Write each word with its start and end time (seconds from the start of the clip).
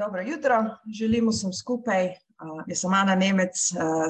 Dobro 0.00 0.22
jutro, 0.22 0.64
želimo 0.98 1.32
sem 1.32 1.52
skupaj. 1.52 2.06
Jaz 2.66 2.78
sem 2.80 2.94
Ana 2.94 3.14
Nemec 3.14 3.56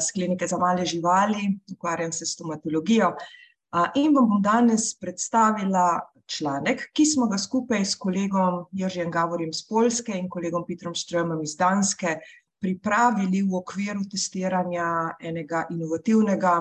z 0.01 0.13
klinike 0.15 0.47
za 0.47 0.59
male 0.59 0.85
živali, 0.87 1.59
ukvarjam 1.73 2.13
se 2.13 2.27
s 2.27 2.35
stomatologijo 2.35 3.09
uh, 3.09 3.89
in 3.95 4.15
vam 4.15 4.29
bom 4.29 4.43
danes 4.43 4.95
predstavila 5.01 6.01
članek, 6.27 6.85
ki 6.93 7.07
smo 7.07 7.27
ga 7.27 7.39
skupaj 7.39 7.85
s 7.85 7.97
kolegom 7.99 8.65
Jeržijem 8.73 9.11
Gavorjem 9.11 9.53
z 9.53 9.67
Polske 9.69 10.15
in 10.19 10.29
kolegom 10.29 10.65
Petrom 10.69 10.95
Strömom 10.95 11.43
iz 11.43 11.57
Danske 11.57 12.21
pripravili 12.61 13.43
v 13.43 13.57
okviru 13.59 14.07
testiranja 14.11 15.17
enega 15.21 15.65
inovativnega 15.71 16.55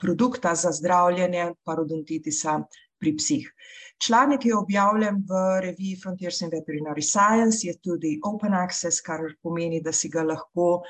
produkta 0.00 0.54
za 0.54 0.72
zdravljenje 0.72 1.54
parodontitisa 1.64 2.60
pri 2.98 3.16
psih. 3.16 3.50
Članek 3.98 4.44
je 4.44 4.56
objavljen 4.56 5.22
v 5.28 5.60
reviji 5.60 5.96
Frontiers 6.02 6.40
in 6.40 6.50
Veterinary 6.52 7.02
Science, 7.02 7.66
je 7.66 7.78
tudi 7.78 8.20
open 8.24 8.54
access, 8.54 9.00
kar 9.00 9.20
pomeni, 9.42 9.80
da 9.80 9.92
si 9.92 10.08
ga 10.08 10.22
lahko 10.22 10.82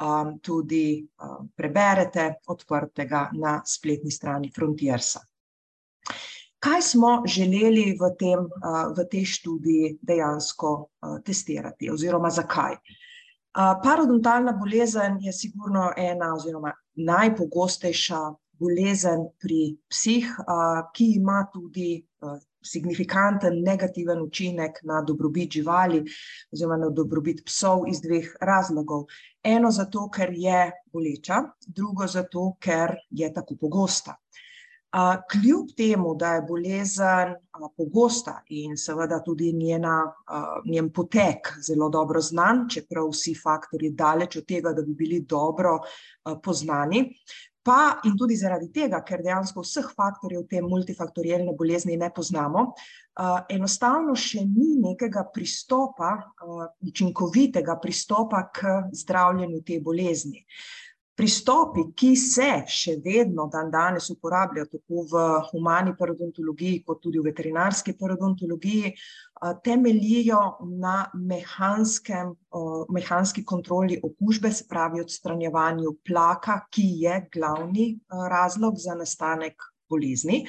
um, 0.00 0.38
tudi 0.40 1.04
um, 1.04 1.50
preberete 1.56 2.34
odprtega 2.46 3.28
na 3.32 3.60
spletni 3.66 4.10
strani 4.10 4.50
Frontiersa. 4.54 5.20
Kaj 6.64 6.82
smo 6.82 7.22
želeli 7.28 7.92
v, 8.00 8.08
tem, 8.18 8.46
uh, 8.48 8.94
v 8.96 9.04
tej 9.10 9.24
študiji 9.24 9.98
dejansko 10.00 10.70
uh, 10.80 11.18
testirati, 11.24 11.90
oziroma 11.92 12.30
zakaj? 12.30 12.78
Uh, 13.54 13.76
parodontalna 13.84 14.56
bolezen 14.56 15.20
je 15.20 15.32
sigurno 15.32 15.92
ena 15.96 16.32
oziroma 16.34 16.72
najpogostejša 16.94 18.22
bolezen 18.64 19.28
pri 19.40 19.76
psih, 19.92 20.32
ki 20.96 21.12
ima 21.20 21.44
tudi 21.52 21.98
signifikanten 22.64 23.60
negativen 23.60 24.22
učinek 24.24 24.80
na 24.88 25.02
dobrobit 25.04 25.52
živali 25.52 26.00
oziroma 26.52 26.78
na 26.80 26.88
dobrobit 26.88 27.44
psov 27.44 27.84
iz 27.92 28.00
dveh 28.00 28.30
razlogov. 28.40 29.04
Eno 29.44 29.70
zato, 29.70 30.08
ker 30.08 30.32
je 30.32 30.70
boleča, 30.92 31.42
drugo 31.66 32.08
zato, 32.08 32.54
ker 32.60 32.96
je 33.10 33.32
tako 33.34 33.56
pogosta. 33.60 34.16
Kljub 35.30 35.72
temu, 35.76 36.12
da 36.14 36.36
je 36.36 36.42
bolezen 36.46 37.34
pogosta 37.76 38.36
in 38.54 38.76
seveda 38.78 39.18
tudi 39.26 39.52
njena, 39.52 39.96
njen 40.70 40.92
potek 40.94 41.50
zelo 41.66 41.88
dobro 41.90 42.20
znan, 42.22 42.68
čeprav 42.70 43.10
vsi 43.10 43.34
faktori 43.34 43.90
daleč 43.90 44.36
od 44.38 44.46
tega, 44.46 44.72
da 44.72 44.82
bi 44.86 44.94
bili 44.94 45.20
dobro 45.20 45.80
poznani, 46.42 47.10
pa 47.64 48.00
in 48.04 48.16
tudi 48.16 48.36
zaradi 48.36 48.68
tega, 48.72 49.00
ker 49.06 49.22
dejansko 49.24 49.64
vseh 49.64 49.86
faktorjev 49.96 50.44
te 50.50 50.60
multifaktorijalne 50.62 51.54
bolezni 51.56 51.96
ne 51.96 52.10
poznamo, 52.12 52.66
enostavno 53.48 54.16
še 54.18 54.44
ni 54.44 54.74
nekega 54.82 55.24
pristopa, 55.32 56.12
učinkovitega 56.84 57.78
pristopa 57.80 58.42
k 58.52 58.78
zdravljenju 58.92 59.62
te 59.64 59.80
bolezni. 59.80 60.44
Pristopi, 61.14 61.84
ki 61.94 62.16
se 62.18 62.48
še 62.66 62.96
vedno 63.04 63.44
dan 63.46 63.68
danes 63.70 64.08
uporabljajo 64.10 64.66
tako 64.72 65.04
v 65.12 65.20
humani 65.52 65.92
parodontologiji 65.94 66.80
kot 66.82 67.04
tudi 67.04 67.20
v 67.20 67.28
veterinarski 67.28 67.94
parodontologiji, 68.00 68.90
temeljijo 69.62 70.40
na 70.80 70.96
mehanskem, 71.14 72.32
mehanski 72.90 73.44
kontroli 73.46 74.00
okužbe, 74.02 74.50
se 74.50 74.66
pravi 74.66 75.04
odstranjevanju 75.04 75.94
plaka, 76.02 76.64
ki 76.70 76.88
je 77.04 77.20
glavni 77.34 77.92
razlog 78.10 78.74
za 78.82 78.98
nastanek 78.98 79.70
bolezni. 79.90 80.42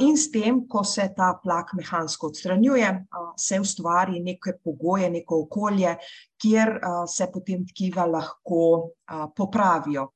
In 0.00 0.16
s 0.16 0.30
tem, 0.32 0.62
ko 0.64 0.80
se 0.80 1.04
ta 1.12 1.34
plak 1.42 1.74
mehansko 1.76 2.30
odstranjuje, 2.30 2.88
se 3.36 3.58
ustvari 3.60 4.20
neke 4.24 4.54
pogoje, 4.64 5.10
neko 5.12 5.42
okolje, 5.42 5.92
kjer 6.40 6.70
se 7.06 7.26
potem 7.32 7.66
tkiva 7.68 8.06
lahko 8.08 8.62
popravijo. 9.36 10.06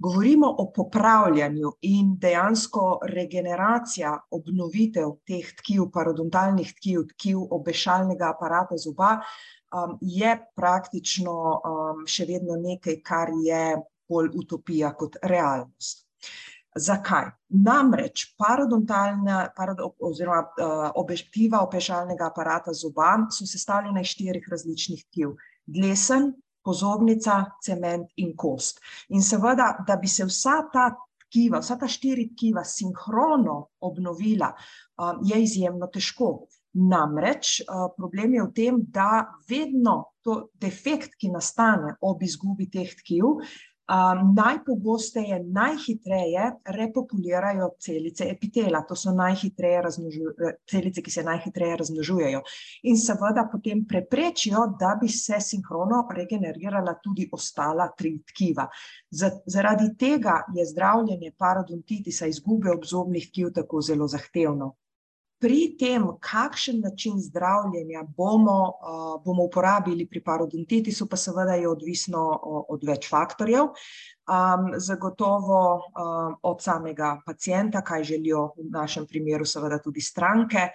Govorimo 0.00 0.48
o 0.58 0.70
popravljanju 0.72 1.74
in 1.82 2.14
dejansko 2.18 3.00
regeneracija, 3.12 4.14
obnovitev 4.30 5.18
teh 5.28 5.50
tkiv, 5.60 5.90
parodontalnih 5.92 6.72
tkiv, 6.80 7.04
tkiv 7.12 7.42
obešalnega 7.50 8.30
aparata 8.32 8.80
zoba, 8.80 9.18
je 10.00 10.38
praktično 10.56 11.36
še 12.08 12.24
vedno 12.28 12.56
nekaj, 12.56 13.02
kar 13.04 13.28
je 13.44 13.76
bolj 14.08 14.32
utopija 14.40 14.94
kot 14.96 15.20
realnost. 15.22 16.06
Zakaj? 16.74 17.30
Namreč 17.48 18.24
parodontalna 18.40 19.50
parod, 19.56 19.80
oziroma 20.00 20.40
uh, 20.40 20.90
objektiva 20.96 21.60
opešalnega 21.66 22.30
aparata 22.30 22.72
zoba 22.72 23.26
so 23.30 23.46
sestavljena 23.46 24.00
iz 24.00 24.14
štirih 24.14 24.48
različnih 24.50 25.04
tkiv. 25.10 25.34
Dlesen, 25.66 26.32
pozornica, 26.64 27.44
cement 27.62 28.08
in 28.16 28.32
kost. 28.36 28.80
In 29.08 29.22
seveda, 29.22 29.84
da 29.86 29.96
bi 29.96 30.08
se 30.08 30.24
vsa 30.24 30.62
ta 30.72 30.88
tkiva, 31.26 31.60
vsa 31.60 31.76
ta 31.76 31.88
štiri 31.88 32.30
tkiva 32.32 32.64
sinhrono 32.64 33.66
obnovila, 33.80 34.54
uh, 34.54 35.20
je 35.28 35.42
izjemno 35.42 35.90
težko. 35.92 36.46
Namreč 36.72 37.58
uh, 37.60 37.90
problem 37.98 38.38
je 38.38 38.46
v 38.46 38.52
tem, 38.56 38.80
da 38.88 39.26
vedno 39.48 40.14
to 40.24 40.46
defekt, 40.56 41.18
ki 41.20 41.28
nastane 41.34 41.98
ob 42.00 42.22
izgubi 42.24 42.70
teh 42.72 42.96
tkiv, 43.02 43.28
uh, 43.28 43.52
Um, 43.82 44.34
najpogosteje, 44.34 45.42
najhitreje 45.42 46.52
repopulirajo 46.64 47.68
celice 47.82 48.28
epitela, 48.30 48.84
to 48.86 48.94
so 48.96 49.10
najhitreje 49.10 49.82
celice, 50.70 51.02
ki 51.02 51.10
se 51.10 51.24
najhitreje 51.26 51.76
razmnožujejo. 51.80 52.42
In 52.86 52.96
seveda 52.96 53.48
potem 53.52 53.82
preprečijo, 53.88 54.68
da 54.78 54.94
bi 55.00 55.08
se 55.10 55.40
sinhrono 55.40 56.04
regenerirala 56.14 56.94
tudi 57.02 57.26
ostala 57.32 57.88
tri 57.98 58.14
tkiva. 58.22 58.68
Zaradi 59.10 59.90
tega 59.98 60.44
je 60.54 60.66
zdravljenje 60.70 61.32
parodontitisa, 61.38 62.30
izgube 62.30 62.70
obzobnih 62.70 63.28
tkiv, 63.32 63.50
tako 63.58 63.82
zelo 63.82 64.06
zahtevno 64.06 64.76
pri 65.42 65.74
tem, 65.78 66.04
kakšen 66.22 66.80
način 66.80 67.18
zdravljenja 67.18 68.04
bomo, 68.16 68.58
uh, 68.70 69.16
bomo 69.24 69.48
uporabili 69.48 70.06
pri 70.06 70.22
parodontitisu, 70.22 71.08
pa 71.10 71.18
seveda 71.18 71.56
je 71.58 71.68
odvisno 71.68 72.22
od 72.70 72.84
več 72.86 73.08
faktorjev. 73.10 73.72
Um, 74.22 74.68
zagotovo 74.78 75.62
um, 75.74 76.36
od 76.46 76.62
samega 76.62 77.16
pacijenta, 77.26 77.82
kaj 77.82 78.04
želijo 78.12 78.52
v 78.56 78.68
našem 78.70 79.06
primeru, 79.10 79.44
seveda 79.44 79.80
tudi 79.82 80.00
stranke, 80.00 80.68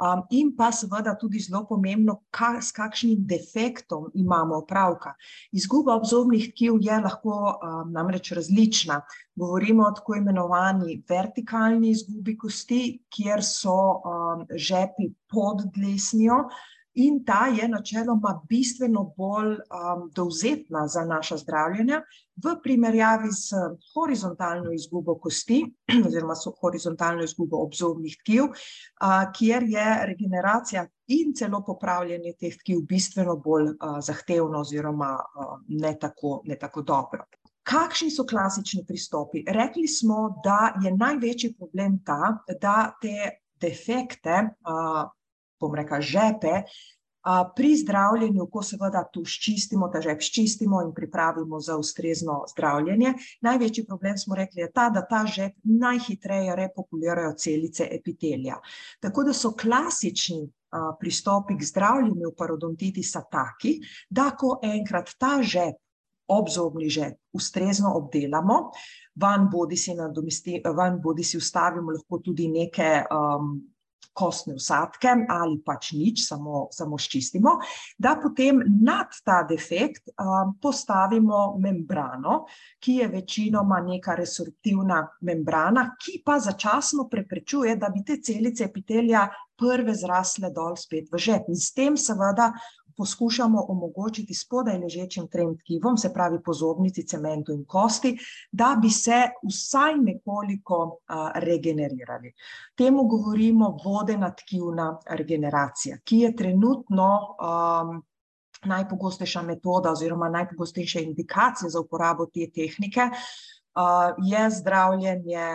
Um, 0.00 0.22
in 0.30 0.54
pa 0.56 0.70
seveda 0.72 1.12
tudi 1.18 1.38
zelo 1.38 1.62
pomembno, 1.68 2.16
ka, 2.30 2.56
s 2.60 2.72
kakšnim 2.74 3.26
defektom 3.28 4.08
imamo 4.18 4.56
opravka. 4.64 5.12
Izguba 5.52 5.94
obzobnih 5.94 6.48
tkiv 6.50 6.80
je 6.82 6.96
lahko 7.04 7.36
um, 7.52 7.92
namreč 7.92 8.32
različna. 8.32 9.02
Govorimo 9.36 9.84
o 9.86 9.92
tako 9.92 10.16
imenovani 10.18 11.02
vertikalni 11.08 11.92
izgubi 11.92 12.36
kosti, 12.38 12.82
kjer 13.12 13.44
so 13.46 13.76
um, 14.00 14.46
žepi 14.50 15.12
pod 15.30 15.68
dlesnijo, 15.76 16.48
in 16.94 17.24
ta 17.24 17.46
je 17.46 17.68
načeloma 17.68 18.40
bistveno 18.48 19.04
bolj 19.16 19.52
um, 19.52 20.10
dovzetna 20.14 20.86
za 20.88 21.04
naša 21.04 21.36
zdravljenja, 21.36 22.02
v 22.36 22.54
primerjavi 22.62 23.28
s 23.32 23.52
horizontalno 23.94 24.72
izgubo 24.72 25.18
kosti, 25.18 25.62
oziroma 26.06 26.34
s 26.34 26.48
horizontalno 26.60 27.24
izgubo 27.24 27.62
obzobnih 27.64 28.16
tkiv, 28.20 28.44
uh, 28.44 29.32
kjer 29.38 29.62
je 29.62 29.86
regeneracija 30.06 30.86
in 31.06 31.34
celo 31.34 31.62
popravljanje 31.66 32.34
teh 32.40 32.56
tkiv 32.58 32.84
bistveno 32.88 33.36
bolj 33.36 33.70
uh, 33.70 34.00
zahtevno, 34.00 34.60
oziroma 34.60 35.14
uh, 35.14 35.56
ne, 35.68 35.96
tako, 35.98 36.42
ne 36.44 36.58
tako 36.58 36.82
dobro. 36.82 37.24
Kakšni 37.62 38.10
so 38.10 38.24
klasični 38.26 38.84
pristopi? 38.86 39.44
Rekli 39.46 39.86
smo, 39.88 40.40
da 40.44 40.74
je 40.82 40.96
največji 40.96 41.54
problem 41.58 42.00
ta, 42.04 42.38
da 42.60 42.92
te 43.00 43.30
defekte. 43.60 44.48
Uh, 44.66 45.10
bom 45.62 45.74
rekla, 45.78 46.00
žepe. 46.02 46.62
Pri 47.56 47.68
zdravljenju, 47.78 48.48
ko 48.50 48.64
seveda 48.66 49.04
tu 49.14 49.20
ščistimo, 49.22 49.86
ta 49.94 50.00
žep 50.02 50.24
ščistimo 50.26 50.80
in 50.82 50.88
pripravimo 50.94 51.60
za 51.62 51.76
ustrezno 51.78 52.40
zdravljenje, 52.50 53.12
največji 53.46 53.84
problem 53.86 54.16
smo 54.18 54.34
rekli 54.34 54.64
je 54.64 54.72
ta, 54.74 54.88
da 54.90 55.04
ta 55.06 55.20
žep 55.30 55.54
najhitreje 55.62 56.56
repopulirajo 56.58 57.36
celice 57.38 57.86
epitelija. 57.94 58.58
Tako 59.00 59.22
da 59.30 59.36
so 59.38 59.52
klasični 59.54 60.48
pristopi 60.98 61.54
k 61.60 61.68
zdravljenju 61.70 62.34
parodontitisa 62.38 63.22
taki, 63.30 63.76
da 64.10 64.32
ko 64.34 64.56
enkrat 64.66 65.14
ta 65.18 65.36
žep, 65.42 65.78
obzobni 66.26 66.88
žep, 66.90 67.18
ustrezno 67.36 67.92
obdelamo, 67.98 68.70
van 69.14 69.48
bodi 69.52 69.76
si, 69.76 69.94
van 70.74 71.00
bodi 71.02 71.24
si 71.24 71.36
ustavimo 71.36 71.92
lahko 71.92 72.18
tudi 72.24 72.48
neke 72.48 73.04
um, 73.04 73.60
kostne 74.12 74.56
vsadke 74.58 75.12
ali 75.28 75.58
pač 75.64 75.92
nič, 75.96 76.24
samo, 76.26 76.66
samo 76.72 76.98
ščistimo, 77.00 77.56
da 77.98 78.14
potem 78.20 78.60
nad 78.84 79.12
ta 79.24 79.42
defekt 79.48 80.12
um, 80.12 80.54
postavimo 80.60 81.56
membrano, 81.60 82.42
ki 82.82 82.98
je 83.00 83.08
večinoma 83.12 83.80
neka 83.84 84.16
resorptivna 84.18 85.02
membrana, 85.28 85.92
ki 85.98 86.20
pa 86.24 86.38
začasno 86.40 87.08
preprečuje, 87.10 87.76
da 87.76 87.90
bi 87.92 88.04
te 88.04 88.20
celice 88.22 88.68
epitelija 88.68 89.26
prve 89.62 89.94
zrasle 89.94 90.50
dol 90.50 90.76
spet 90.76 91.10
v 91.12 91.20
žep. 91.20 91.48
In 91.52 91.58
s 91.58 91.72
tem 91.76 91.96
seveda 91.96 92.50
poskušamo 92.96 93.64
omogočiti 93.68 94.34
spodaj 94.34 94.78
ležečim 94.78 95.28
trem 95.28 95.56
tkivom, 95.58 95.96
se 95.98 96.12
pravi 96.14 96.42
po 96.44 96.54
zobnici, 96.54 97.06
cementu 97.06 97.52
in 97.52 97.64
kosti, 97.64 98.16
da 98.52 98.76
bi 98.82 98.90
se 98.90 99.22
vsaj 99.48 99.96
nekoliko 99.98 100.98
regenerirali. 101.34 102.32
Temu 102.74 103.04
govorimo 103.04 103.76
vodena 103.84 104.30
tkivna 104.34 104.98
regeneracija, 105.10 105.98
ki 106.04 106.18
je 106.18 106.36
trenutno 106.36 107.08
najpogostejša 108.64 109.42
metoda 109.42 109.90
oziroma 109.90 110.28
najpogostejša 110.28 111.00
indikacija 111.00 111.70
za 111.70 111.80
uporabo 111.80 112.26
te 112.26 112.50
tehnike, 112.54 113.08
je 114.22 114.50
zdravljenje 114.50 115.46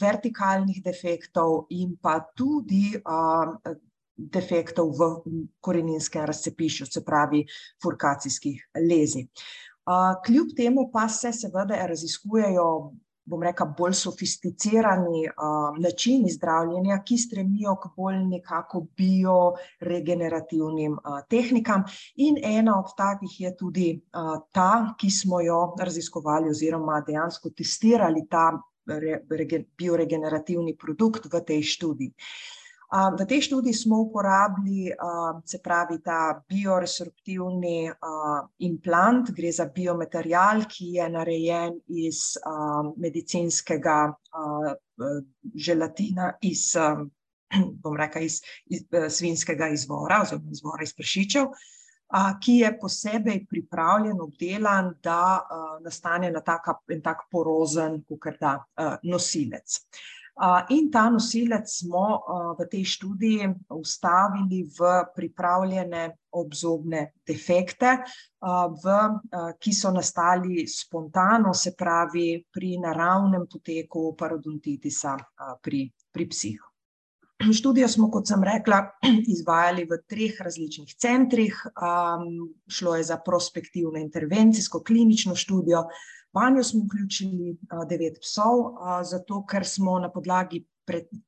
vertikalnih 0.00 0.82
defektov 0.84 1.66
in 1.70 1.96
pa 2.02 2.20
tudi 2.34 2.94
defektov 4.30 4.94
v 4.98 5.00
koreninskem 5.60 6.24
razcepišču, 6.28 6.86
se 6.86 7.04
pravi 7.04 7.46
furkacijskih 7.82 8.68
lezij. 8.88 9.26
Kljub 10.26 10.48
temu 10.56 10.90
pa 10.92 11.08
se 11.08 11.32
seveda 11.34 11.86
raziskujejo, 11.86 12.92
bom 13.24 13.42
rekla, 13.42 13.66
bolj 13.78 13.92
sofisticirani 13.94 15.28
načini 15.82 16.30
zdravljenja, 16.30 17.02
ki 17.06 17.18
stremijo 17.18 17.76
k 17.82 17.90
bolj 17.96 18.18
nekako 18.26 18.86
bioregenerativnim 18.98 20.96
tehnikam, 21.30 21.84
in 22.16 22.38
ena 22.42 22.78
od 22.78 22.94
takih 22.96 23.40
je 23.40 23.56
tudi 23.56 24.00
ta, 24.52 24.94
ki 24.98 25.10
smo 25.10 25.40
jo 25.40 25.74
raziskovali 25.78 26.50
oziroma 26.50 27.00
dejansko 27.06 27.50
testirali 27.50 28.26
ta 28.30 28.52
bioregenerativni 29.78 30.76
produkt 30.76 31.26
v 31.32 31.40
tej 31.46 31.62
študiji. 31.62 32.12
V 32.92 33.24
tej 33.24 33.40
študiji 33.40 33.74
smo 33.74 34.00
uporabili, 34.04 34.92
se 35.46 35.58
pravi, 35.64 35.98
ta 36.04 36.42
bioresorptivni 36.48 37.88
implant, 38.58 39.30
gre 39.32 39.52
za 39.52 39.66
biomaterial, 39.72 40.66
ki 40.68 40.98
je 40.98 41.08
narejen 41.08 41.78
iz 41.88 42.36
medicinskega 42.96 44.12
želatina 45.56 46.34
iz, 46.44 46.76
bom 47.82 47.96
rekla, 47.96 48.20
iz 48.20 48.42
svinjskega 49.08 49.72
izvora 49.72 50.20
oziroma 50.22 50.52
izvora 50.52 50.84
iz 50.84 50.92
prašičev, 50.92 51.48
ki 52.44 52.58
je 52.60 52.78
posebej 52.78 53.46
pripravljen, 53.48 54.20
obdelan, 54.20 54.92
da 55.00 55.40
nastane 55.80 56.28
ena 56.28 56.44
taka, 56.44 56.76
en 56.92 57.00
tak 57.00 57.24
porozen, 57.32 58.02
kakor 58.04 58.36
da 58.40 58.58
nosilec. 59.02 59.80
In 60.68 60.90
ta 60.90 61.08
nosilec 61.12 61.68
smo 61.68 62.24
v 62.58 62.66
tej 62.70 62.84
študiji 62.88 63.48
vstavili 63.68 64.64
v 64.64 65.04
pripravljene 65.14 66.16
obzobne 66.32 67.12
defekte, 67.26 68.00
v, 68.82 68.84
ki 69.60 69.72
so 69.72 69.92
nastali 69.92 70.64
spontano, 70.66 71.52
se 71.52 71.74
pravi 71.76 72.40
pri 72.50 72.78
naravnem 72.80 73.46
poteku 73.46 74.14
parodontitisa 74.16 75.16
pri, 75.60 75.86
pri 76.10 76.26
psih. 76.26 76.60
študijo 77.52 77.88
smo, 77.88 78.08
kot 78.10 78.26
sem 78.26 78.42
rekla, 78.44 78.80
izvajali 79.34 79.84
v 79.84 80.00
treh 80.08 80.40
različnih 80.40 80.96
centrih, 80.96 81.60
šlo 82.68 82.96
je 82.96 83.04
za 83.04 83.20
prospektivno 83.20 84.00
intervencijsko 84.00 84.82
klinično 84.82 85.36
študijo, 85.36 85.84
vanjo 86.32 86.64
smo 86.64 86.84
vključili 86.84 87.56
devet 87.88 88.20
psov, 88.20 88.62
zato 89.04 89.44
ker 89.46 89.66
smo 89.66 89.98
na 89.98 90.10
podlagi 90.10 90.64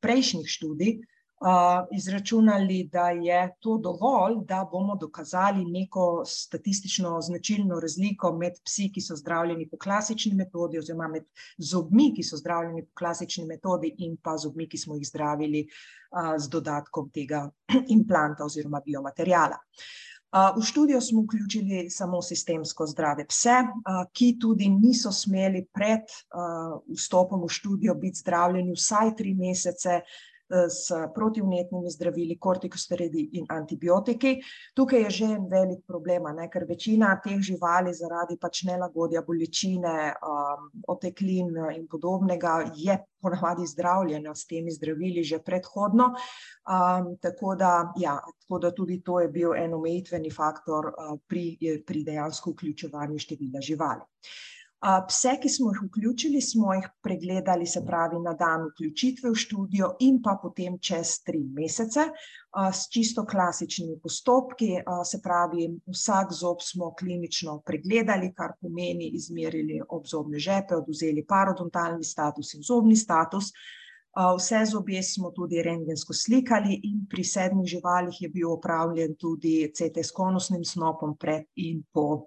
prejšnjih 0.00 0.48
študij 0.48 0.98
izračunali, 1.92 2.88
da 2.92 3.08
je 3.10 3.56
to 3.60 3.78
dovolj, 3.78 4.34
da 4.48 4.68
bomo 4.72 4.96
dokazali 4.96 5.64
neko 5.64 6.22
statistično 6.26 7.20
značilno 7.20 7.80
razliko 7.80 8.32
med 8.36 8.52
psi, 8.64 8.90
ki 8.94 9.00
so 9.00 9.16
zdravljeni 9.16 9.68
po 9.68 9.76
klasični 9.76 10.34
metodi, 10.34 10.78
oziroma 10.78 11.08
med 11.08 11.24
zobmi, 11.58 12.12
ki 12.16 12.22
so 12.22 12.36
zdravljeni 12.36 12.86
po 12.86 12.92
klasični 12.98 13.44
metodi, 13.46 13.94
in 13.98 14.16
pa 14.22 14.36
zobmi, 14.38 14.68
ki 14.68 14.78
smo 14.78 14.96
jih 14.96 15.06
zdravili 15.08 15.66
z 16.38 16.48
dodatkom 16.48 17.10
tega 17.10 17.50
implanta 17.96 18.44
oziroma 18.44 18.80
biomateriala. 18.86 19.58
V 20.56 20.62
študijo 20.62 21.00
smo 21.00 21.22
vključili 21.22 21.90
samo 21.90 22.22
sistemsko 22.22 22.86
zdrave 22.86 23.26
pse, 23.26 23.54
ki 24.12 24.36
tudi 24.40 24.68
niso 24.68 25.12
smeli 25.12 25.64
pred 25.72 26.10
vstopom 26.90 27.44
v 27.44 27.48
študijo 27.48 27.94
biti 27.94 28.18
zdravljeni 28.18 28.74
vsaj 28.74 29.14
tri 29.16 29.34
mesece 29.34 30.00
s 30.68 30.92
protivnetnimi 31.14 31.90
zdravili, 31.90 32.38
kortikosteroidi 32.40 33.28
in 33.38 33.46
antibiotiki. 33.48 34.36
Tukaj 34.74 35.02
je 35.02 35.10
že 35.10 35.24
en 35.24 35.48
velik 35.50 35.84
problem, 35.86 36.28
ne, 36.36 36.48
ker 36.50 36.66
večina 36.68 37.14
teh 37.24 37.40
živali 37.40 37.94
zaradi 37.94 38.36
pač 38.40 38.64
nelagodja, 38.68 39.22
bolečine, 39.26 40.14
oteklin 40.88 41.52
in 41.76 41.86
podobnega 41.90 42.60
je 42.74 42.98
ponavadi 43.24 43.66
zdravljena 43.66 44.34
s 44.34 44.46
temi 44.46 44.70
zdravili 44.70 45.24
že 45.24 45.38
predhodno. 45.38 46.12
tako 47.20 47.54
da, 47.54 47.92
ja, 47.96 48.20
tako 48.40 48.58
da 48.58 48.70
tudi 48.74 49.02
to 49.02 49.20
je 49.20 49.28
bil 49.28 49.54
en 49.54 49.74
omejitveni 49.74 50.30
faktor 50.30 50.92
pri, 51.28 51.58
pri 51.86 52.04
dejansko 52.04 52.50
vključevanju 52.50 53.18
števila 53.18 53.60
živali. 53.60 54.04
Pse, 55.08 55.36
ki 55.42 55.48
smo 55.48 55.70
jih 55.72 55.82
vključili, 55.86 56.40
smo 56.40 56.74
jih 56.74 56.88
pregledali, 57.02 57.66
se 57.66 57.80
pravi 57.86 58.18
na 58.20 58.34
dan 58.34 58.66
vključitve 58.68 59.30
v 59.30 59.34
študijo 59.34 59.94
in 60.00 60.20
pa 60.22 60.36
potem 60.42 60.78
čez 60.78 61.18
tri 61.24 61.40
mesece, 61.44 62.08
s 62.72 62.88
čisto 62.92 63.24
klasičnimi 63.26 63.98
postopki, 64.02 64.76
se 65.04 65.20
pravi, 65.22 65.70
vsak 65.86 66.32
zob 66.32 66.60
smo 66.60 66.92
klinično 66.94 67.60
pregledali, 67.66 68.32
kar 68.34 68.52
pomeni 68.60 69.08
izmerili 69.16 69.80
obzobne 69.88 70.38
žepe, 70.38 70.76
odvzeli 70.76 71.24
parodontalni 71.28 72.04
status 72.04 72.54
in 72.54 72.62
zobni 72.62 72.96
status, 72.96 73.52
vse 74.14 74.64
zobe 74.70 75.02
smo 75.02 75.30
tudi 75.30 75.62
rentgensko 75.62 76.12
slikali 76.14 76.80
in 76.86 77.06
pri 77.10 77.24
sedmih 77.24 77.66
živalih 77.66 78.22
je 78.22 78.28
bil 78.28 78.52
opravljen 78.52 79.16
tudi 79.18 79.72
CT 79.74 80.04
s 80.06 80.12
konusnim 80.14 80.64
snopom 80.64 81.16
pred 81.18 81.42
in 81.56 81.82
po, 81.92 82.26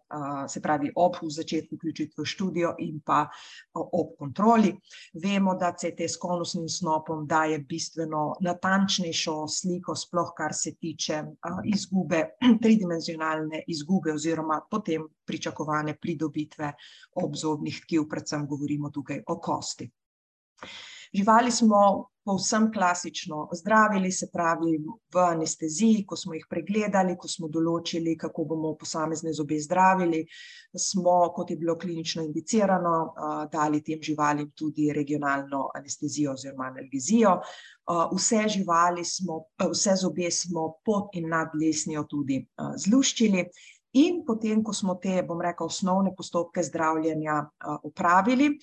se 0.50 0.62
pravi 0.62 0.92
ob 0.96 1.16
začetku 1.30 1.76
vključitve 1.76 2.24
v 2.24 2.26
študijo 2.26 2.74
in 2.80 3.00
pa 3.06 3.28
ob 3.74 4.18
kontroli. 4.20 4.74
Vemo, 5.14 5.56
da 5.56 5.72
CT 5.72 6.10
s 6.12 6.20
konusnim 6.20 6.68
snopom 6.70 7.28
daje 7.28 7.60
bistveno 7.60 8.36
natančnejšo 8.42 9.48
sliko, 9.48 9.96
sploh 9.96 10.34
kar 10.38 10.54
se 10.54 10.76
tiče 10.76 11.24
izgube, 11.66 12.24
tridimenzionalne 12.64 13.64
izgube 13.68 14.14
oziroma 14.14 14.60
potem 14.72 15.08
pričakovane 15.26 15.96
pridobitve 16.02 16.74
obzobnih 17.16 17.82
tkiv, 17.86 18.10
predvsem 18.10 18.48
govorimo 18.48 18.92
tukaj 18.92 19.24
o 19.28 19.40
kosti. 19.40 19.92
Živali 21.18 21.52
smo 21.52 22.10
povsem 22.28 22.68
klasično 22.74 23.48
zdravili, 23.56 24.12
se 24.12 24.28
pravi 24.34 24.78
v 25.14 25.20
anesteziji, 25.20 26.04
ko 26.06 26.16
smo 26.16 26.36
jih 26.36 26.44
pregledali, 26.50 27.16
ko 27.18 27.30
smo 27.32 27.48
določili, 27.48 28.18
kako 28.20 28.44
bomo 28.52 28.74
posamezne 28.78 29.32
zobe 29.34 29.58
zdravili, 29.64 30.20
smo, 30.76 31.16
kot 31.34 31.54
je 31.54 31.58
bilo 31.58 31.78
klinično 31.80 32.26
indicirano, 32.28 32.94
dali 33.54 33.82
tem 33.82 34.04
živalim 34.04 34.52
tudi 34.52 34.92
regionalno 34.94 35.70
anestezijo 35.80 36.36
oziroma 36.36 36.70
analgezijo. 36.74 37.40
vse 38.14 38.44
živali 38.60 39.06
smo, 39.06 39.42
vse 39.72 39.96
zobe 39.96 40.32
smo 40.32 40.70
pod 40.86 41.16
in 41.16 41.30
nad 41.30 41.50
dlesnijo 41.56 42.04
tudi 42.04 42.44
zluščili. 42.86 43.48
In 43.94 44.24
potem 44.28 44.64
ko 44.64 44.74
smo 44.74 45.00
te, 45.02 45.24
bom 45.24 45.42
rekla, 45.42 45.66
osnovne 45.66 46.12
postopke 46.16 46.64
zdravljenja 46.64 47.46
opravili, 47.84 48.58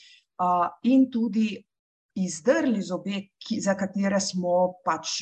in 0.82 1.10
tudi 1.10 1.64
izdrli 2.14 2.82
zobe, 2.82 3.20
ki, 3.38 3.58
za 3.60 3.74
katere 3.78 4.20
smo 4.22 4.80
pač 4.86 5.20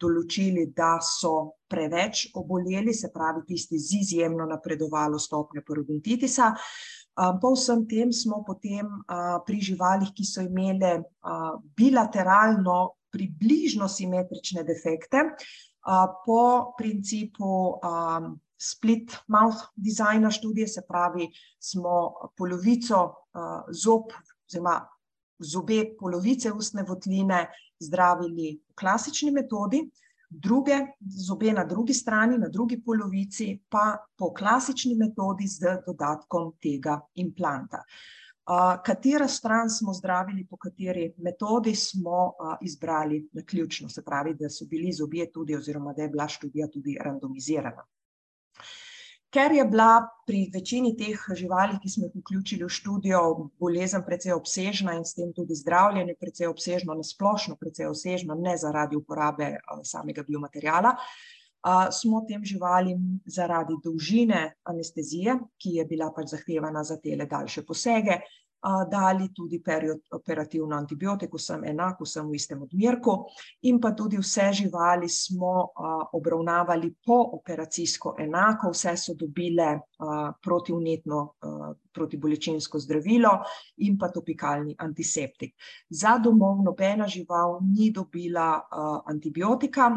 določili, 0.00 0.70
da 0.76 0.96
so 1.04 1.60
preveč 1.70 2.30
oboleli, 2.40 2.94
se 2.96 3.10
pravi 3.12 3.44
tisti 3.48 3.78
z 3.78 4.00
izjemno 4.00 4.46
napredovalo 4.48 5.20
stopnjo 5.20 5.62
parodontitisa, 5.66 6.54
po 7.40 7.52
vsem 7.52 7.84
tem 7.90 8.12
smo 8.12 8.40
potem 8.46 8.88
pri 9.46 9.60
živalih, 9.60 10.14
ki 10.16 10.24
so 10.24 10.44
imele 10.46 10.94
bilateralno 11.76 12.78
približno 13.12 13.88
simetrične 13.90 14.64
defekte, 14.64 15.26
po 16.24 16.42
principu 16.78 17.80
split 18.60 19.16
mouth 19.28 19.68
dizajna 19.76 20.30
študije, 20.30 20.68
se 20.68 20.84
pravi, 20.88 21.28
smo 21.60 22.30
polovico 22.36 23.02
zob 23.72 24.12
oziroma 24.48 24.78
zobe 25.40 25.94
polovice 25.98 26.52
ustne 26.52 26.82
votline 26.82 27.46
zdravili 27.78 28.60
po 28.66 28.74
klasični 28.80 29.30
metodi, 29.30 29.90
druge 30.30 30.76
zobe 31.26 31.52
na 31.52 31.64
drugi 31.64 31.94
strani, 31.94 32.38
na 32.38 32.48
drugi 32.48 32.82
polovici, 32.82 33.58
pa 33.68 33.96
po 34.16 34.32
klasični 34.34 34.94
metodi 34.94 35.48
z 35.48 35.80
dodatkom 35.86 36.52
tega 36.62 37.00
implanta. 37.14 37.82
katero 38.84 39.28
stran 39.28 39.70
smo 39.70 39.92
zdravili 39.94 40.46
po 40.46 40.56
kateri 40.56 41.14
metodi, 41.18 41.74
smo 41.74 42.32
izbrali 42.60 43.28
naključno, 43.32 43.88
se 43.88 44.04
pravi, 44.04 44.34
da 44.34 44.50
so 44.50 44.66
bili 44.66 44.92
zobje 44.92 45.32
tudi 45.32 45.56
oziroma 45.56 45.92
da 45.92 46.02
je 46.02 46.08
bila 46.08 46.28
študija 46.28 46.68
tudi 46.68 46.96
randomizirana. 47.00 47.84
Ker 49.30 49.52
je 49.54 49.64
bila 49.64 50.02
pri 50.26 50.48
večini 50.54 50.96
teh 50.98 51.18
živali, 51.38 51.78
ki 51.82 51.88
smo 51.88 52.08
jih 52.08 52.16
vključili 52.18 52.64
v 52.66 52.72
študijo, 52.74 53.20
bolezen 53.62 54.02
precej 54.02 54.34
obsežna 54.34 54.96
in 54.98 55.04
s 55.06 55.14
tem 55.14 55.30
tudi 55.34 55.54
zdravljenje 55.54 56.16
precej 56.18 56.50
obsežno, 56.50 56.96
nasplošno 56.98 57.54
precej 57.60 57.86
obsežno, 57.86 58.34
ne 58.34 58.56
zaradi 58.58 58.98
uporabe 58.98 59.52
samega 59.86 60.24
biomateriala, 60.26 60.96
smo 61.92 62.24
tem 62.28 62.44
živalim 62.44 63.20
zaradi 63.26 63.76
dolžine 63.84 64.54
anestezije, 64.64 65.36
ki 65.60 65.76
je 65.78 65.84
bila 65.86 66.10
pač 66.16 66.34
zahtevana 66.34 66.82
za 66.84 66.96
tele 66.98 67.26
daljše 67.30 67.62
posege, 67.68 68.20
dali 68.90 69.30
tudi 69.32 69.60
perioperativno 69.62 70.76
antibiotiko, 70.76 71.38
vsem 71.40 71.64
enako, 71.64 72.04
vsem 72.04 72.28
v 72.28 72.34
istem 72.36 72.62
odmerku, 72.62 73.16
in 73.62 73.80
pa 73.80 73.92
tudi 73.96 74.18
vse 74.20 74.50
živali 74.52 75.08
smo 75.08 75.70
obravnavali 76.12 76.92
pooperacijsko 77.06 78.14
enako, 78.18 78.70
vse 78.74 78.96
so 78.96 79.14
dobile 79.14 79.78
protivnetno, 80.42 81.22
protibolečinsko 81.92 82.78
zdravilo 82.78 83.32
in 83.76 83.98
pa 83.98 84.08
topikalni 84.08 84.74
antiseptik. 84.78 85.54
Za 85.90 86.18
domov 86.18 86.62
nobena 86.64 87.08
žival 87.08 87.58
ni 87.62 87.90
dobila 87.90 88.60
antibiotika, 89.06 89.90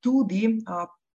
tudi 0.00 0.58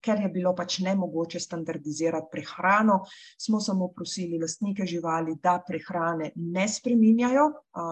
ker 0.02 0.20
je 0.22 0.30
bilo 0.34 0.54
pač 0.58 0.80
nemogoče 0.86 1.40
standardizirati 1.40 2.30
prehrano, 2.32 3.00
smo 3.38 3.60
samo 3.60 3.88
prosili 3.96 4.40
lastnike 4.42 4.86
živali, 4.86 5.36
da 5.44 5.60
prehrane 5.68 6.32
ne 6.36 6.68
spreminjajo, 6.68 7.48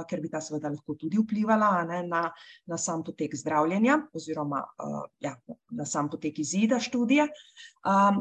ker 0.10 0.22
bi 0.22 0.30
ta 0.30 0.42
seveda 0.42 0.72
lahko 0.74 0.96
tudi 1.00 1.20
vplivala, 1.22 1.70
a 1.80 1.84
ne, 1.88 2.01
na, 2.08 2.24
na 2.68 2.78
sam 2.78 3.04
potek 3.04 3.36
zdravljenja 3.36 4.00
oziroma, 4.13 4.63
ja, 5.24 5.36
na 5.72 5.86
sam 5.86 6.10
potek 6.10 6.39
izida 6.39 6.80
študije. 6.80 7.28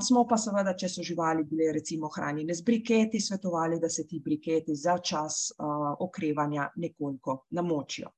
smo 0.09 0.27
pa 0.29 0.39
seveda, 0.39 0.77
če 0.77 0.89
so 0.89 1.03
živali 1.03 1.45
bile 1.49 1.73
recimo 1.73 2.11
hranjene 2.15 2.55
z 2.55 2.63
briketi, 2.63 3.21
svetovali, 3.21 3.81
da 3.81 3.89
se 3.89 4.07
ti 4.07 4.21
briketi 4.25 4.77
za 4.77 4.99
čas, 4.99 5.53
okrevanja 5.99 6.71
nekoliko 6.77 7.45
namočijo. 7.51 8.13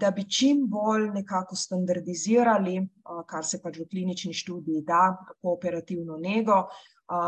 Da 0.00 0.10
bi 0.10 0.24
čim 0.30 0.66
bolj 0.70 1.08
nekako 1.14 1.56
standardizirali, 1.56 2.78
kar 3.26 3.44
se 3.44 3.58
pač 3.62 3.80
v 3.80 3.88
klinični 3.90 4.34
študiji 4.34 4.84
da, 4.86 5.16
pooperativno 5.42 6.16
nego, 6.22 6.68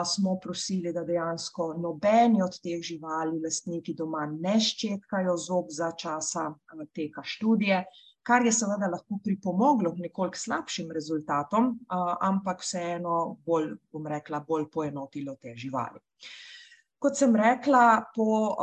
smo 0.04 0.37
prosili, 0.42 0.92
da 0.92 1.04
dejansko 1.04 1.75
nobeni 1.78 2.42
od 2.42 2.60
teh 2.62 2.82
živali 2.84 3.40
lastniki 3.40 3.94
doma 3.96 4.26
ne 4.30 4.58
ščetkajo 4.60 5.37
zob 5.37 5.72
za 5.72 5.92
časa 5.96 6.50
teka 6.94 7.25
študije, 7.25 7.84
kar 8.22 8.44
je 8.46 8.52
seveda 8.52 8.90
lahko 8.92 9.18
pripomoglo 9.25 9.94
k 9.94 10.04
nekoliko 10.04 10.38
slabšim 10.38 10.92
rezultatom, 10.92 11.72
ampak 12.20 12.60
vseeno 12.60 13.38
bolj, 13.46 13.72
bom 13.92 14.06
rekla, 14.06 14.44
bolj 14.46 14.68
poenotilo 14.70 15.34
te 15.40 15.56
živali. 15.56 15.99
Kot 17.00 17.16
sem 17.16 17.33
rekla, 17.33 18.12
po, 18.12 18.57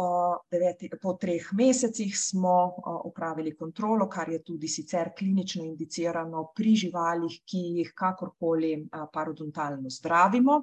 po 1.01 1.13
treh 1.17 1.47
mesecih 1.57 2.11
smo, 2.13 2.57
opravili 3.09 3.55
kontrolo, 3.57 4.05
kar 4.05 4.29
je 4.29 4.43
tudi 4.45 4.69
sicer 4.69 5.09
klinično 5.17 5.63
indicirano 5.65 6.43
pri 6.55 6.75
živalih, 6.77 7.39
ki 7.49 7.63
jih 7.79 7.89
kakorkoli, 7.97 8.75
parodontalno 9.13 9.89
zdravimo. 9.89 10.59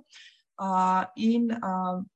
in, 1.17 1.51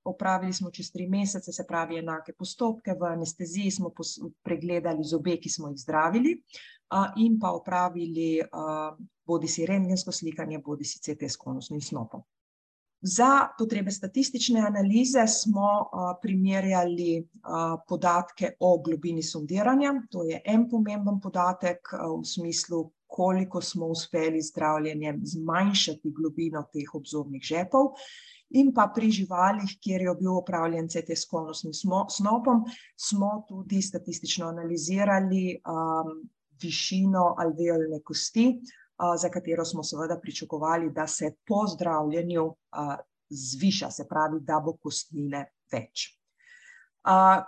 opravili 0.04 0.52
smo 0.52 0.70
čez 0.70 0.92
tri 0.92 1.08
mesece, 1.10 1.52
se 1.52 1.66
pravi 1.66 1.98
enake 1.98 2.32
postopke, 2.38 2.94
v 2.94 3.10
anesteziji 3.10 3.70
smo 3.70 3.90
pregledali 4.42 5.02
zobe, 5.04 5.40
ki 5.42 5.50
smo 5.50 5.74
jih 5.74 5.78
zdravili, 5.82 6.38
in 7.16 7.38
pa 7.40 7.50
opravili, 7.50 8.40
bodisi 9.26 9.66
rentgensko 9.66 10.12
slikanje 10.12 10.58
bodisi 10.58 11.02
CT 11.02 11.22
s 11.22 11.36
konusnim 11.36 11.80
snopom. 11.80 12.22
Za 13.00 13.48
potrebe 13.58 13.90
statistične 13.90 14.60
analize 14.66 15.22
smo, 15.26 15.90
primerjali, 16.22 17.28
podatke 17.88 18.56
o 18.60 18.78
globini 18.82 19.22
sondiranja, 19.22 19.92
to 20.10 20.24
je 20.26 20.40
en 20.44 20.64
pomemben 20.68 21.20
podatek, 21.20 21.92
v 21.94 22.24
smislu, 22.26 22.88
koliko 23.06 23.60
smo 23.62 23.86
uspeli 23.86 24.42
zdravljenjem 24.42 25.20
zmanjšati 25.24 26.10
globino 26.10 26.64
teh 26.72 26.90
obzobnih 26.94 27.42
žepov, 27.42 27.94
in 28.50 28.72
pa 28.74 28.88
pri 28.94 29.10
živalih, 29.14 29.78
kjer 29.80 30.02
je 30.02 30.14
bil 30.18 30.34
opravljen 30.40 30.88
CT 30.88 31.14
s 31.14 31.28
konusnim 31.30 31.72
snopom, 32.10 32.64
smo 32.96 33.44
tudi 33.48 33.82
statistično 33.82 34.48
analizirali, 34.48 35.60
višino 36.62 37.34
alveolne 37.38 38.02
kosti, 38.02 38.50
za 39.18 39.28
katero 39.30 39.64
smo 39.64 39.82
seveda 39.82 40.18
pričakovali, 40.20 40.90
da 40.90 41.06
se 41.06 41.34
po 41.46 41.66
zdravljenju, 41.66 42.54
zviša, 43.30 43.90
se 43.90 44.08
pravi, 44.08 44.40
da 44.40 44.60
bo 44.64 44.76
kostnine 44.82 45.50
več. 45.72 46.14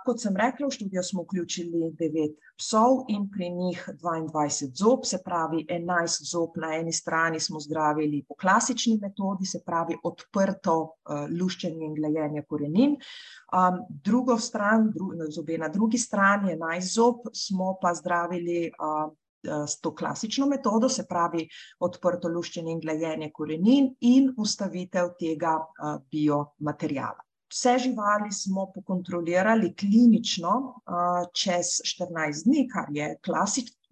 kot 0.05 0.21
sem 0.21 0.37
rekla, 0.37 0.67
v 0.67 0.73
študijo 0.73 1.03
smo 1.03 1.23
vključili 1.23 1.91
devet 1.99 2.37
psov 2.57 3.03
in 3.13 3.27
pri 3.29 3.49
njih 3.49 3.83
dvaindvajset 3.99 4.73
zob, 4.77 5.03
se 5.05 5.19
pravi 5.25 5.65
enajst 5.69 6.23
zob 6.31 6.57
na 6.57 6.71
eni 6.79 6.93
strani 6.93 7.39
smo 7.39 7.59
zdravili 7.59 8.23
po 8.27 8.35
klasični 8.41 8.97
metodi, 9.01 9.45
se 9.45 9.61
pravi 9.65 9.97
odprto, 10.03 10.95
luščenje 11.39 11.85
in 11.85 11.95
glajenje 11.95 12.43
korenin, 12.49 12.95
drugo 13.89 14.37
stran, 14.39 14.89
zobe 15.29 15.57
na 15.57 15.67
drugi 15.67 15.97
strani, 15.97 16.53
enajst 16.53 16.93
zob, 16.95 17.27
smo 17.33 17.75
pa 17.81 17.93
zdravili, 17.93 18.71
s 19.43 19.79
to 19.81 19.95
klasično 19.95 20.45
metodo, 20.47 20.89
se 20.89 21.05
pravi 21.09 21.47
odprto 21.79 22.29
luščenje 22.29 22.71
in 22.71 22.79
glajenje 22.79 23.31
korenin 23.33 23.89
in 24.01 24.31
vstavitev 24.37 25.13
tega, 25.19 25.57
biomateriala. 26.11 27.25
Vse 27.51 27.77
živali 27.83 28.31
smo 28.31 28.69
pokontrolirali 28.71 29.73
klinično, 29.75 30.53
čez 31.35 31.81
štirinajst 31.83 32.45
dni, 32.47 32.67
kar 32.71 32.87
je 32.95 33.09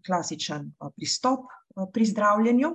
klasičen, 0.05 0.69
pristop, 0.95 1.49
pri 1.93 2.05
zdravljenju, 2.05 2.69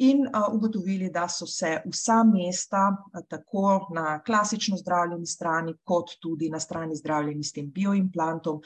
in, 0.00 0.24
ugotovili, 0.52 1.10
da 1.10 1.26
so 1.28 1.46
se 1.46 1.74
vsa 1.86 2.22
mesta, 2.24 2.96
tako 3.28 3.88
na 3.94 4.22
klasično 4.22 4.76
zdravljeni 4.76 5.26
strani 5.26 5.74
kot 5.84 6.14
tudi 6.20 6.48
na 6.50 6.60
strani, 6.60 6.96
zdravljeni 6.96 7.44
s 7.44 7.52
tem 7.52 7.70
bioimplantom, 7.72 8.62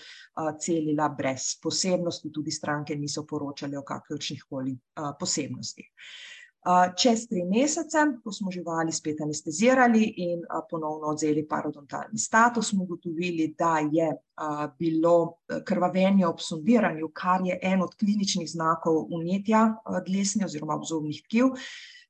celila 0.61 1.09
brez 1.09 1.55
posebnosti, 1.63 2.31
tudi 2.33 2.51
stranke 2.51 2.97
niso 2.97 3.27
poročale 3.27 3.79
o 3.79 3.83
kakršnihkoli, 3.83 4.79
posebnostih. 5.21 5.91
Čez 6.97 7.27
tri 7.29 7.45
mesece, 7.45 8.05
ko 8.25 8.33
smo 8.33 8.51
živali 8.51 8.93
spet 8.93 9.21
anestezirali 9.21 10.05
in, 10.17 10.45
ponovno 10.71 11.13
odvzeli 11.13 11.47
parodontalni 11.49 12.19
status, 12.19 12.71
smo 12.71 12.85
ugotovili, 12.85 13.55
da 13.59 13.79
je, 13.93 14.13
bilo 14.79 15.37
krvavenje 15.65 16.27
ob 16.27 16.41
sondiranju, 16.41 17.09
kar 17.13 17.41
je 17.45 17.59
en 17.63 17.83
od 17.83 17.95
kliničnih 17.95 18.49
znakov 18.51 19.05
vnetja, 19.13 19.77
dlesni 20.07 20.45
oziroma 20.45 20.75
obzobnih 20.75 21.23
tkiv, 21.25 21.53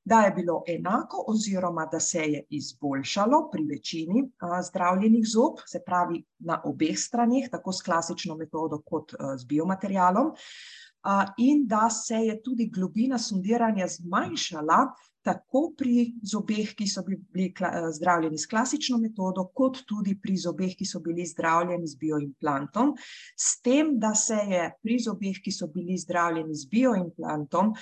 da 0.05 0.21
je 0.21 0.31
bilo 0.31 0.63
enako 0.67 1.23
oziroma 1.27 1.85
da 1.85 1.99
se 1.99 2.19
je 2.19 2.43
izboljšalo 2.49 3.49
pri 3.51 3.63
večini, 3.63 4.31
zdravljenih 4.69 5.25
zob, 5.27 5.61
se 5.65 5.81
pravi 5.85 6.23
na 6.39 6.61
obeh 6.65 6.97
straneh, 6.97 7.49
tako 7.51 7.71
s 7.71 7.81
klasično 7.81 8.35
metodo 8.35 8.81
kot, 8.85 9.13
z 9.37 9.45
biomaterialom, 9.45 10.31
in 11.37 11.67
da 11.67 11.89
se 11.89 12.15
je 12.15 12.41
tudi 12.41 12.69
globina 12.69 13.17
sondiranja 13.17 13.87
zmanjšala 13.87 14.79
tako 15.25 15.71
pri 15.77 16.13
zobeh, 16.21 16.73
ki 16.77 16.85
so 16.87 17.01
bili 17.05 17.49
zdravljeni 17.97 18.37
s 18.37 18.45
klasično 18.49 18.99
metodo, 19.01 19.47
kot 19.57 19.81
tudi 19.89 20.13
pri 20.21 20.35
zobeh, 20.37 20.75
ki 20.77 20.85
so 20.85 21.01
bili 21.01 21.25
zdravljeni 21.25 21.87
z 21.87 21.97
bioimplantom, 22.01 22.93
s 23.33 23.61
tem 23.65 23.95
da 23.99 24.13
se 24.15 24.37
je 24.51 24.67
pri 24.83 24.99
zobeh, 25.01 25.39
ki 25.41 25.51
so 25.51 25.67
bili 25.73 25.97
zdravljeni 25.97 26.53
z 26.55 26.69
bioimplantom, 26.69 27.73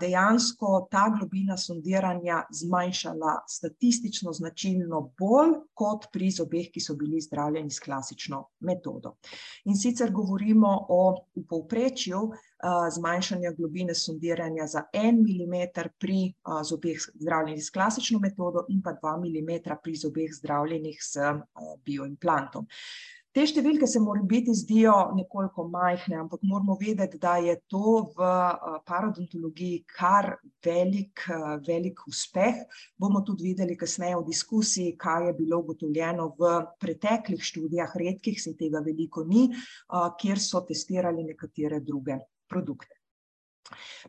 dejansko 0.00 0.88
ta 0.90 1.06
globina 1.14 1.56
sondiranja 1.56 2.42
zmanjšala 2.50 3.36
statistično 3.48 4.34
značilno 4.34 5.04
bolj 5.18 5.54
kot 5.78 6.10
pri 6.12 6.32
zobeh, 6.34 6.66
ki 6.74 6.82
so 6.82 6.98
bili 6.98 7.22
zdravljeni 7.22 7.70
s 7.70 7.82
klasično 7.84 8.42
metodo. 8.66 9.16
In 9.70 9.78
sicer 9.78 10.10
govorimo 10.10 10.74
o 10.90 11.02
povprečju, 11.48 12.26
zmanjšanja 12.94 13.52
globine 13.58 13.94
sondiranja 13.94 14.66
za 14.66 14.84
en 14.92 15.22
milimeter 15.22 15.88
pri, 15.98 16.32
zobeh, 16.64 17.00
zdravljenih 17.14 17.64
s 17.64 17.70
klasično 17.70 18.18
metodo, 18.22 18.66
in 18.68 18.82
pa 18.82 18.92
dva 18.92 19.16
milimetra 19.18 19.76
pri 19.82 19.96
zobeh, 19.96 20.30
zdravljenih 20.34 21.02
z, 21.02 21.34
bioimplantom. 21.84 22.68
Te 23.32 23.46
številke 23.48 23.86
se 23.88 23.96
morebiti 23.96 24.52
zdijo 24.52 24.92
nekoliko 25.16 25.64
majhne, 25.72 26.18
ampak 26.20 26.42
moramo 26.44 26.74
vedeti, 26.76 27.16
da 27.16 27.38
je 27.40 27.54
to 27.72 28.12
v, 28.12 28.26
parodontologiji 28.84 29.78
kar 29.88 30.34
velik, 30.62 31.22
velik 31.64 32.02
uspeh, 32.12 32.60
bomo 33.00 33.22
tudi 33.24 33.48
videli 33.48 33.78
kasneje 33.80 34.18
v 34.18 34.26
diskusiji, 34.26 34.98
kaj 35.00 35.30
je 35.30 35.32
bilo 35.38 35.62
ugotovljeno 35.64 36.28
v 36.36 36.52
preteklih 36.84 37.40
študijah, 37.40 37.96
redkih, 38.04 38.36
saj 38.36 38.58
tega 38.60 38.84
veliko 38.84 39.24
ni, 39.24 39.46
kjer 40.20 40.38
so 40.38 40.60
testirali 40.68 41.24
nekatere 41.32 41.80
druge 41.80 42.20
produkte. 42.52 42.98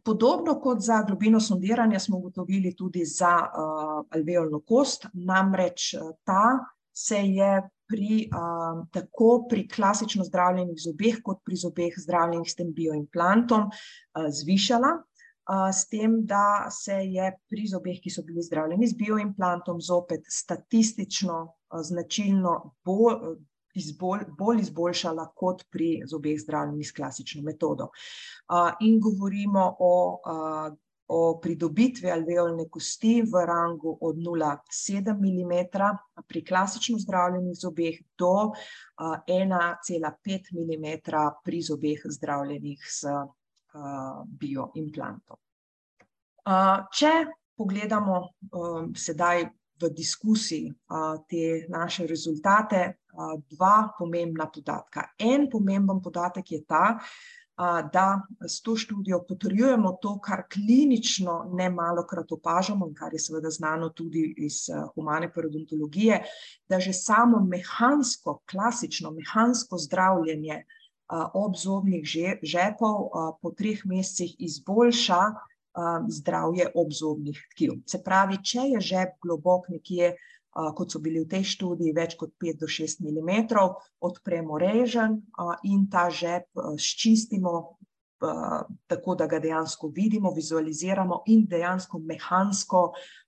Podobno 0.03 0.57
kot 0.59 0.81
za 0.83 1.03
globino 1.07 1.39
sondiranja 1.39 1.99
smo 1.99 2.17
ugotovili 2.17 2.75
tudi 2.75 3.05
za 3.05 3.31
uh, 3.39 4.03
alveolno 4.11 4.59
kost, 4.67 5.07
namreč 5.13 5.93
ta 6.27 6.59
se 6.93 7.17
je 7.17 7.61
pri, 7.87 8.29
uh, 8.33 8.85
tako 8.91 9.45
pri 9.49 9.67
klasično 9.67 10.23
zdravljenih 10.23 10.77
zobeh, 10.85 11.21
kot 11.23 11.41
pri 11.45 11.55
zobeh 11.55 11.93
zdravljenih 11.97 12.51
s 12.51 12.55
tem 12.55 12.73
bioimplantom, 12.73 13.69
uh, 13.69 14.29
zvišala. 14.41 14.93
Uh, 15.43 15.67
s 15.75 15.89
tem, 15.91 16.21
da 16.25 16.69
se 16.71 16.95
je 17.03 17.25
pri 17.51 17.65
zobeh, 17.67 17.97
ki 17.99 18.11
so 18.13 18.23
bili 18.23 18.41
zdravljeni 18.45 18.87
z 18.87 18.95
bioimplantom, 18.95 19.81
zopet 19.83 20.23
statistično, 20.31 21.39
uh, 21.43 21.81
značilno 21.83 22.53
bolj, 22.85 23.35
izbolj, 23.73 24.27
bolj 24.37 24.61
izboljšala 24.61 25.27
kot 25.35 25.65
pri 25.71 26.03
zobeh 26.05 26.39
zdravljenih 26.39 26.87
s 26.87 26.95
klasično 26.95 27.43
metodo. 27.43 27.89
In 28.81 28.99
govorimo 29.01 29.75
o 29.79 29.93
o 31.07 31.39
pridobitvi 31.41 32.11
alveolne 32.11 32.65
kosti 32.69 33.21
v 33.21 33.45
rangu 33.45 33.97
od 34.01 34.15
0,7 34.15 35.13
mm 35.13 35.53
pri 36.27 36.45
klasično 36.45 36.97
zdravljenih 36.99 37.57
zobeh 37.59 37.99
do 38.17 38.51
1,5 38.97 40.51
mm 40.53 40.87
pri 41.43 41.61
zobeh 41.61 42.01
zdravljenih 42.05 42.87
s 42.89 43.03
bioimplantom. 44.39 45.37
Če 46.93 47.13
pogledamo 47.57 48.19
sedaj 48.95 49.45
v 49.81 49.89
diskusiji 49.89 50.71
te 51.29 51.65
naše 51.69 52.07
rezultate, 52.07 52.93
dva 53.51 53.93
pomembna 53.97 54.49
podatka. 54.53 55.07
En 55.19 55.49
pomemben 55.51 56.01
podatek 56.01 56.51
je 56.51 56.63
ta, 56.65 56.99
da 57.93 58.21
s 58.47 58.61
to 58.61 58.75
študijo 58.75 59.19
potrjujemo 59.27 59.91
to, 60.01 60.15
kar 60.19 60.41
klinično 60.53 61.51
ne 61.53 61.69
malokrat 61.69 62.31
opažamo 62.31 62.87
in 62.87 62.95
kar 62.97 63.13
je 63.13 63.19
seveda 63.19 63.49
znano 63.49 63.89
tudi 63.89 64.33
iz 64.37 64.65
humane 64.95 65.29
parodontologije, 65.33 66.23
da 66.69 66.79
že 66.79 66.93
samo 66.93 67.43
mehansko, 67.45 68.39
klasično 68.49 69.11
mehansko 69.11 69.77
zdravljenje 69.77 70.63
obzobnih 71.33 72.01
žepov 72.41 73.09
po 73.41 73.51
treh 73.51 73.85
mesecih 73.85 74.35
izboljša 74.39 75.21
zdravje 76.09 76.71
obzobnih 76.75 77.37
tkiv. 77.51 77.71
Se 77.85 78.01
pravi, 78.03 78.37
če 78.43 78.65
je 78.73 78.81
žep 78.81 79.17
globok 79.21 79.69
nekje 79.69 80.15
kot 80.53 80.91
so 80.91 80.99
bili 81.01 81.23
v 81.23 81.29
tej 81.29 81.43
študiji, 81.53 81.95
več 81.95 82.15
kot 82.19 82.33
5 82.41 82.59
do 82.61 82.69
6 82.69 83.01
mm, 83.01 83.31
odpremo 84.05 84.59
režen 84.61 85.21
in 85.63 85.87
ta 85.89 86.09
žep 86.13 86.45
sčistimo, 86.77 87.77
tako 88.87 89.15
da 89.19 89.27
ga 89.27 89.39
dejansko 89.43 89.89
vidimo, 89.95 90.31
vizualiziramo 90.31 91.23
in 91.27 91.45
dejansko 91.49 91.99
mehansko 91.99 92.83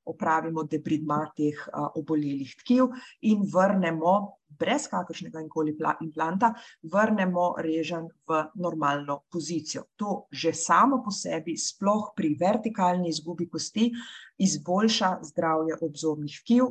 opravimo 0.06 0.64
debridmat 0.64 1.34
teh 1.36 1.66
obolelih 2.00 2.54
tkiv 2.62 2.94
in 3.22 3.44
vrnemo 3.52 4.16
brez 4.60 4.88
kakršnega 4.92 5.44
koli 5.50 5.76
implanta, 6.02 6.54
vrnemo 6.84 7.56
režen 7.60 8.08
v 8.28 8.44
normalno 8.56 9.22
pozicijo. 9.32 9.84
To 9.96 10.28
že 10.32 10.54
samo 10.54 11.02
po 11.04 11.12
sebi, 11.12 11.58
sploh 11.58 12.14
pri 12.16 12.36
vertikalni 12.40 13.10
izgubi 13.10 13.50
kosti, 13.50 13.92
izboljša 14.38 15.20
zdravje 15.24 15.78
obzobnih 15.82 16.40
tkiv 16.44 16.66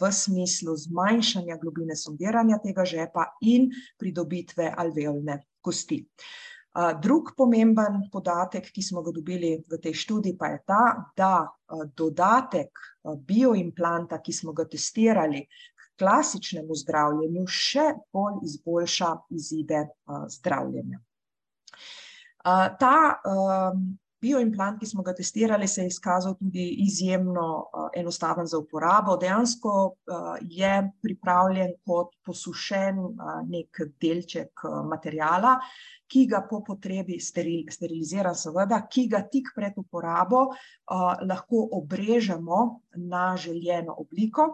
v 0.00 0.12
smislu 0.12 0.76
zmanjšanja 0.76 1.58
globine 1.60 1.96
sondiranja 1.96 2.58
tega 2.62 2.84
žepa 2.84 3.26
in 3.40 3.70
pridobitve 3.98 4.72
alveolne 4.76 5.42
kosti. 5.60 6.04
Drug 6.72 7.34
pomemben 7.36 7.98
podatek, 8.08 8.70
ki 8.72 8.80
smo 8.80 9.02
ga 9.04 9.12
dobili 9.12 9.58
v 9.60 9.76
tej 9.76 9.92
študiji, 9.92 10.38
pa 10.40 10.54
je 10.54 10.62
ta, 10.64 10.84
da 11.12 11.44
dodatek 11.68 12.80
bioimplanta, 13.28 14.22
ki 14.24 14.32
smo 14.32 14.54
ga 14.56 14.64
testirali 14.64 15.42
klasičnemu 16.00 16.74
zdravljenju 16.84 17.46
še 17.46 17.88
bolj 18.12 18.42
izboljša 18.48 19.10
izide 19.30 19.86
zdravljenja. 20.36 21.00
Ta 22.42 22.94
bioimplant, 24.22 24.78
ki 24.78 24.86
smo 24.86 25.02
ga 25.02 25.14
testirali, 25.18 25.66
se 25.68 25.82
je 25.82 25.90
izkazal 25.90 26.36
tudi 26.38 26.64
izjemno 26.84 27.46
enostaven 27.98 28.46
za 28.46 28.58
uporabo. 28.58 29.16
Dejansko 29.18 29.72
je 30.42 30.74
pripravljen 31.02 31.74
kot 31.86 32.14
posušen 32.24 33.00
neki 33.50 33.88
delček 34.00 34.64
materiala, 34.90 35.56
ki 36.12 36.26
ga 36.28 36.42
po 36.48 36.60
potrebi 36.66 37.18
steriliziran 37.20 38.36
seveda, 38.36 38.82
ki 38.86 39.06
ga 39.10 39.24
tik 39.32 39.50
pred 39.56 39.78
uporabo 39.80 40.44
lahko 41.26 41.66
obrežemo 41.80 42.62
na 43.10 43.32
željeno 43.36 43.96
obliko 43.98 44.52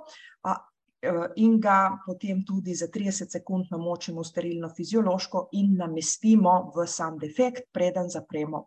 in 1.37 1.61
ga 1.61 1.98
potem 2.04 2.42
tudi 2.44 2.74
za 2.74 2.88
trideset 2.90 3.30
sekund 3.30 3.70
namočimo 3.70 4.22
v 4.22 4.26
sterilno 4.26 4.68
fiziološko 4.74 5.48
in 5.52 5.76
namestimo 5.78 6.72
v 6.74 6.87
sam 6.87 7.18
defekt, 7.18 7.70
preden 7.72 8.11
zapremo 8.11 8.64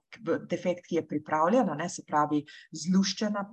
defekt, 0.47 0.87
ki 0.87 0.95
je 0.95 1.07
pripravljen, 1.07 1.73
ne, 1.77 1.89
se 1.89 2.05
pravi 2.07 2.39
zluščena, 2.71 3.43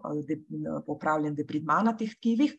popravljen 0.87 1.35
debridmat 1.35 1.85
na 1.85 1.97
teh 1.99 2.15
tkivih, 2.15 2.55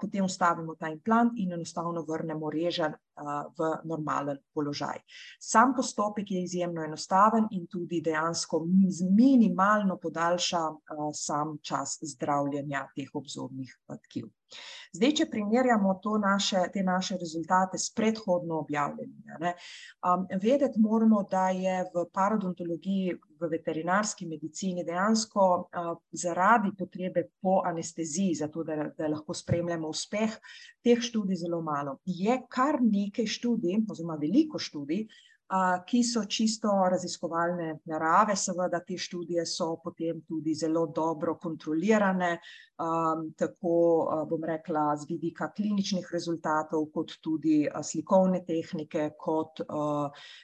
potem 0.00 0.26
vstavimo 0.26 0.74
ta 0.74 0.88
implant 0.88 1.38
in 1.38 1.52
enostavno 1.52 2.02
vrnemo 2.08 2.50
reženj 2.50 2.94
v 3.58 3.68
normalen 3.84 4.38
položaj. 4.54 4.98
Sam 5.38 5.74
postopek 5.76 6.30
je 6.30 6.42
izjemno 6.42 6.84
enostaven 6.84 7.46
in 7.50 7.66
tudi 7.66 8.00
dejansko 8.00 8.64
minimalno 9.10 9.96
podaljša 9.96 10.62
sam 11.12 11.58
čas 11.62 11.98
zdravljenja 12.02 12.86
teh 12.96 13.08
obzobnih 13.14 13.76
tkiv. 14.08 14.30
Zdaj, 14.92 15.12
če 15.14 15.30
primerjamo 15.30 16.00
naše, 16.18 16.64
te 16.72 16.82
naše 16.82 17.16
rezultate 17.20 17.78
s 17.78 17.92
predhodno 17.94 18.58
objavljenimi, 18.58 19.36
ne, 19.40 19.54
vedeti 20.42 20.80
moramo, 20.80 21.22
da 21.30 21.50
je 21.50 21.84
v 21.94 22.06
parodontologiji, 22.12 23.18
v 23.40 23.48
veterinarski 23.50 24.26
medicini 24.28 24.84
dejansko 24.84 25.46
zaradi 26.12 26.72
potrebe 26.78 27.24
po 27.40 27.60
anesteziji, 27.66 28.34
zato 28.42 28.64
da, 28.64 28.90
da 28.98 29.08
lahko 29.08 29.34
spremljamo 29.34 29.88
uspeh, 29.88 30.36
teh 30.84 31.00
študij 31.00 31.42
zelo 31.44 31.62
malo. 31.62 31.98
Je 32.04 32.36
kar 32.48 32.80
nekaj 32.82 33.26
študij 33.26 33.82
oziroma 33.90 34.18
veliko 34.20 34.58
študij, 34.58 35.06
ki 35.86 36.02
so 36.06 36.24
čisto 36.30 36.70
raziskovalne 36.90 37.80
narave, 37.90 38.36
seveda 38.36 38.80
te 38.86 38.98
študije 38.98 39.46
so 39.46 39.76
potem 39.82 40.20
tudi 40.28 40.54
zelo 40.54 40.86
dobro 40.86 41.34
kontrolirane, 41.42 42.36
tako, 43.36 43.74
bom 44.30 44.44
rekla, 44.46 44.96
z 44.96 45.08
vidika 45.08 45.50
kliničnih 45.56 46.06
rezultatov 46.12 46.86
kot 46.94 47.16
tudi 47.20 47.64
slikovne 47.82 48.44
tehnike 48.46 49.10
kot 49.18 49.60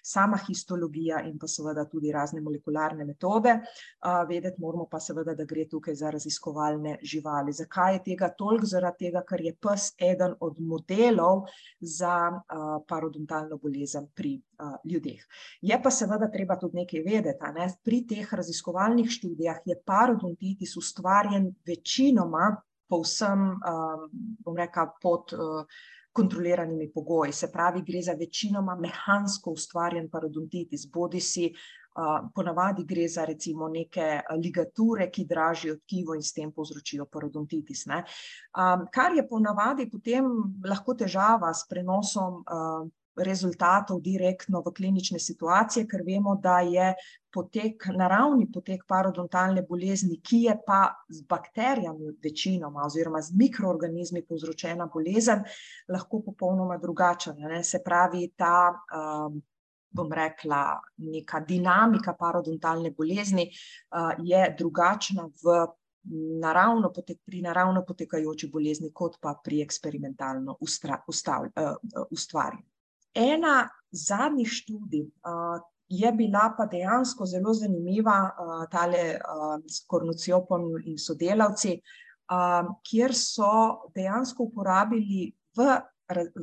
sama 0.02 0.38
histologija 0.48 1.22
in 1.24 1.38
pa 1.38 1.48
seveda 1.48 1.86
tudi 1.88 2.12
razne 2.12 2.42
molekularne 2.44 3.04
metode. 3.04 3.54
Vedeti 4.28 4.60
moramo 4.60 4.88
pa 4.90 5.00
seveda, 5.00 5.34
da 5.34 5.44
gre 5.44 5.68
tukaj 5.70 5.94
za 5.94 6.10
raziskovalne 6.10 6.98
živali. 7.02 7.52
Zakaj 7.52 7.94
je 7.94 8.02
tega 8.10 8.32
toliko? 8.34 8.66
Zaradi 8.66 9.06
tega, 9.06 9.22
ker 9.28 9.40
je 9.40 9.54
pes 9.54 9.92
eden 10.02 10.34
od 10.40 10.60
modelov 10.60 11.46
za 11.80 12.16
parodontalno 12.88 13.56
bolezen 13.62 14.10
pri 14.14 14.36
ljudeh. 14.84 15.24
Je 15.60 15.78
pa 15.82 15.90
seveda 15.90 16.30
treba 16.32 16.56
tudi 16.60 16.82
nekaj 16.82 17.02
vedeti, 17.06 17.52
ne, 17.54 17.68
pri 17.84 18.02
teh 18.08 18.32
raziskovalnih 18.32 19.10
študijah 19.10 19.62
je 19.64 19.80
parodontitis 19.84 20.76
ustvarjen 20.76 21.50
večinoma 21.66 22.54
povsem, 22.88 23.48
bom 24.44 24.56
rekla, 24.56 24.86
pod 25.02 25.34
kontroliranimi 26.16 26.88
pogoji, 26.92 27.32
se 27.32 27.50
pravi, 27.52 27.82
gre 27.84 28.00
za 28.02 28.14
večinoma 28.16 28.76
mehansko 28.80 29.52
ustvarjen 29.52 30.08
parodontitis, 30.10 30.86
bodisi 30.92 31.50
ponavadi 32.34 32.84
gre 32.84 33.08
za 33.08 33.24
recimo 33.24 33.68
neke 33.68 34.20
ligature, 34.42 35.10
ki 35.10 35.24
dražijo 35.24 35.76
tkivo 35.76 36.14
in 36.14 36.22
s 36.22 36.32
tem 36.36 36.52
povzročijo 36.52 37.06
parodontitis, 37.12 37.86
ne. 37.86 38.02
Kar 38.92 39.16
je 39.16 39.24
ponavadi 39.28 39.88
potem 39.90 40.28
lahko 40.64 40.94
težava 40.94 41.52
s 41.54 41.64
prenosom 41.68 42.44
rezultatov 43.16 44.00
direktno 44.00 44.62
v 44.64 44.72
klinične 44.76 45.18
situacije, 45.18 45.86
ker 45.88 46.02
vemo, 46.06 46.36
da 46.42 46.60
je 46.60 46.92
potek, 47.32 47.88
naravni 47.96 48.48
potek 48.52 48.84
parodontalne 48.88 49.62
bolezni, 49.68 50.20
ki 50.20 50.42
je 50.46 50.56
pa 50.66 50.80
z 51.08 51.22
bakterijami 51.28 52.12
večinoma 52.22 52.84
oziroma 52.86 53.22
z 53.22 53.36
mikroorganizmi 53.36 54.24
povzročena 54.28 54.88
bolezen, 54.92 55.44
lahko 55.88 56.22
popolnoma 56.24 56.78
drugačen, 56.78 57.40
ne, 57.40 57.64
se 57.64 57.82
pravi, 57.84 58.30
ta 58.36 58.72
bom 59.96 60.12
rekla, 60.12 60.76
neka 61.08 61.40
dinamika 61.40 62.12
parodontalne 62.18 62.90
bolezni 62.90 63.50
je 64.24 64.54
drugačna 64.58 65.28
v 65.44 65.66
naravno 66.40 66.92
pri 67.26 67.42
naravno 67.42 67.84
potekajoči 67.84 68.48
bolezni 68.52 68.92
kot 68.92 69.16
pa 69.20 69.34
pri 69.44 69.62
eksperimentalno 69.62 70.56
ustvarjeni. 72.10 72.75
Ena 73.16 73.68
zadnjih 73.90 74.48
študij, 74.52 75.06
je 75.88 76.12
bila 76.12 76.54
pa 76.58 76.66
dejansko 76.66 77.26
zelo 77.26 77.54
zanimiva, 77.54 78.18
uh, 78.30 78.66
tale 78.70 79.18
uh, 79.18 79.62
s 79.66 79.84
Kornucijopom 79.86 80.62
in 80.84 80.98
sodelavci, 80.98 81.76
uh, 82.30 82.72
kjer 82.82 83.14
so 83.14 83.50
dejansko 83.94 84.48
uporabili 84.50 85.30
v, 85.56 85.68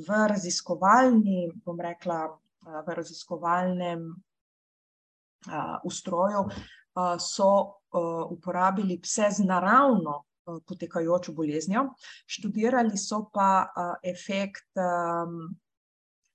v 0.08 0.22
raziskovalni, 0.32 1.52
bom 1.66 1.80
rekla, 1.80 2.22
uh, 2.32 2.80
v 2.88 2.96
raziskovalnem 2.96 4.06
uh, 4.14 5.76
ustroju, 5.84 6.46
uh, 6.48 7.18
so 7.20 7.50
uh, 7.60 8.32
uporabili 8.32 9.00
pse 9.02 9.32
z 9.32 9.48
naravno 9.48 10.22
uh, 10.24 10.62
potekajočo 10.68 11.36
boleznjo, 11.36 11.90
študirali 12.26 12.98
so 12.98 13.26
pa 13.34 13.68
uh, 13.68 14.00
efekt. 14.04 14.72
Um, 14.80 15.60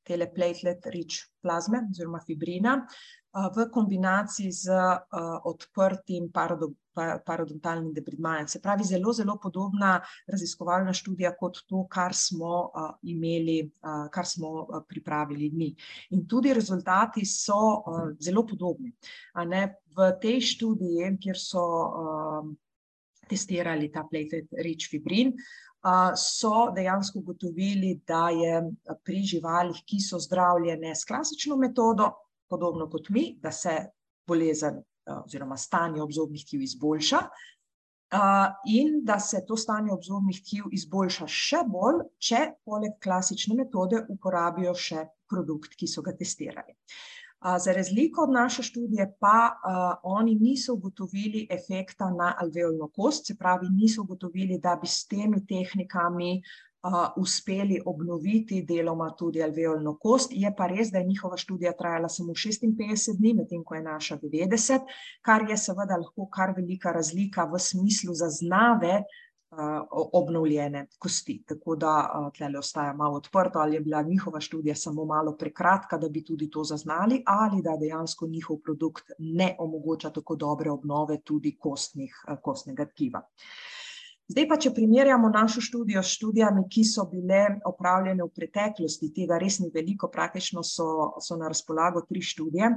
teleplatelet-rich 0.08 1.22
plazme 1.44 1.84
oziroma 1.90 2.20
fibrina 2.26 2.80
v 3.54 3.68
kombinaciji 3.70 4.50
z 4.52 4.72
odprtim 5.46 6.30
parodontalnim 7.26 7.92
debridmajem. 7.94 8.48
Se 8.48 8.60
pravi, 8.60 8.84
zelo, 8.88 9.12
zelo 9.12 9.36
podobna 9.38 10.00
raziskovalna 10.26 10.92
študija 10.96 11.34
kot 11.38 11.60
to, 11.68 11.84
kar 11.92 12.16
smo 12.16 12.72
imeli, 13.02 13.70
kar 14.10 14.26
smo 14.26 14.66
pripravili 14.88 15.50
mi. 15.54 15.68
In 16.16 16.26
tudi 16.26 16.54
rezultati 16.56 17.24
so 17.28 17.84
zelo 18.18 18.46
podobni. 18.48 18.92
V 19.36 20.10
tej 20.22 20.40
študiji, 20.54 21.12
kjer 21.20 21.38
so 21.38 21.62
testirali 23.28 23.92
ta 23.92 24.06
platelet-rich 24.08 24.88
fibrin, 24.88 25.36
so 26.16 26.70
dejansko 26.74 27.18
ugotovili, 27.18 28.00
da 28.06 28.28
je 28.30 28.62
pri 29.04 29.22
živalih, 29.22 29.82
ki 29.86 30.00
so 30.00 30.18
zdravljene 30.18 30.94
s 30.94 31.04
klasično 31.04 31.56
metodo, 31.56 32.10
podobno 32.48 32.88
kot 32.90 33.08
mi, 33.08 33.38
da 33.42 33.52
se 33.52 33.76
bolezen 34.26 34.82
oziroma 35.24 35.56
stanje 35.56 36.02
obzobnih 36.02 36.44
tkiv 36.46 36.62
izboljša 36.62 37.20
in 38.68 39.04
da 39.04 39.18
se 39.20 39.44
to 39.46 39.56
stanje 39.56 39.92
obzobnih 39.92 40.40
tkiv 40.44 40.64
izboljša 40.72 41.26
še 41.28 41.62
bolj, 41.68 42.02
če 42.18 42.40
poleg 42.64 42.96
klasične 43.02 43.56
metode 43.56 44.00
uporabijo 44.08 44.74
še 44.74 45.04
produkt, 45.28 45.76
ki 45.76 45.86
so 45.86 46.02
ga 46.02 46.14
testirali. 46.16 46.76
Za 47.64 47.72
razliko 47.72 48.22
od 48.22 48.30
naše 48.30 48.62
študije 48.62 49.16
pa 49.20 49.54
oni 50.02 50.34
niso 50.34 50.74
ugotovili 50.74 51.46
efekta 51.50 52.10
na 52.10 52.34
alveolno 52.38 52.88
kost, 52.88 53.26
se 53.26 53.36
pravi, 53.38 53.68
niso 53.70 54.02
ugotovili, 54.02 54.58
da 54.58 54.78
bi 54.80 54.86
s 54.86 55.06
temi 55.06 55.46
tehnikami 55.46 56.42
uspeli 57.16 57.80
obnoviti 57.86 58.62
deloma 58.62 59.10
tudi 59.18 59.42
alveolno 59.42 59.96
kost. 59.98 60.32
Je 60.32 60.54
pa 60.56 60.66
res, 60.66 60.90
da 60.90 60.98
je 60.98 61.04
njihova 61.04 61.36
študija 61.36 61.72
trajala 61.72 62.08
samo 62.08 62.32
56 62.32 63.18
dni, 63.18 63.34
medtem 63.34 63.64
ko 63.64 63.74
je 63.74 63.82
naša 63.82 64.18
90, 64.18 64.80
kar 65.22 65.50
je 65.50 65.56
seveda 65.56 65.96
lahko 65.96 66.28
kar 66.30 66.54
velika 66.56 66.92
razlika 66.92 67.44
v 67.44 67.58
smislu 67.58 68.14
zaznave 68.14 69.02
obnovljene 70.12 70.86
kosti. 70.98 71.42
Tako 71.46 71.76
da 71.76 72.30
tle 72.36 72.58
ostaja 72.58 72.92
malo 72.92 73.16
odprto, 73.16 73.58
ali 73.58 73.74
je 73.74 73.80
bila 73.80 74.02
njihova 74.02 74.40
študija 74.40 74.74
samo 74.74 75.04
malo 75.04 75.36
prekratka, 75.36 75.98
da 75.98 76.08
bi 76.08 76.24
tudi 76.24 76.50
to 76.50 76.64
zaznali, 76.64 77.22
ali 77.26 77.62
da 77.62 77.76
dejansko 77.80 78.26
njihov 78.26 78.56
produkt 78.64 79.10
ne 79.18 79.56
omogoča 79.58 80.10
tako 80.10 80.36
dobre 80.36 80.70
obnove 80.70 81.20
tudi 81.20 81.56
kostnih, 81.58 82.14
kostnega 82.42 82.86
tkiva. 82.86 83.22
Zdaj 84.28 84.44
pa, 84.48 84.56
če 84.60 84.74
primerjamo 84.76 85.30
našo 85.32 85.62
študijo 85.64 86.02
s 86.02 86.12
študijami, 86.18 86.66
ki 86.68 86.82
so 86.84 87.06
bile 87.08 87.46
opravljene 87.64 88.26
v 88.26 88.28
preteklosti, 88.36 89.08
tega 89.16 89.38
res 89.40 89.56
ni 89.62 89.70
veliko, 89.74 90.10
praktično 90.12 90.60
so, 90.62 91.14
so 91.24 91.36
na 91.40 91.48
razpolago 91.48 92.02
tri 92.04 92.20
študije. 92.20 92.68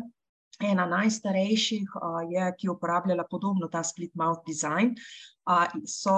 Ena 0.64 0.86
najstarejših 0.86 1.96
je, 2.30 2.46
ki 2.58 2.68
je 2.68 2.72
uporabljala 2.72 3.26
podobno 3.30 3.68
ta 3.68 3.84
split 3.84 4.16
mouth 4.16 4.44
design, 4.48 4.96
so 5.86 6.18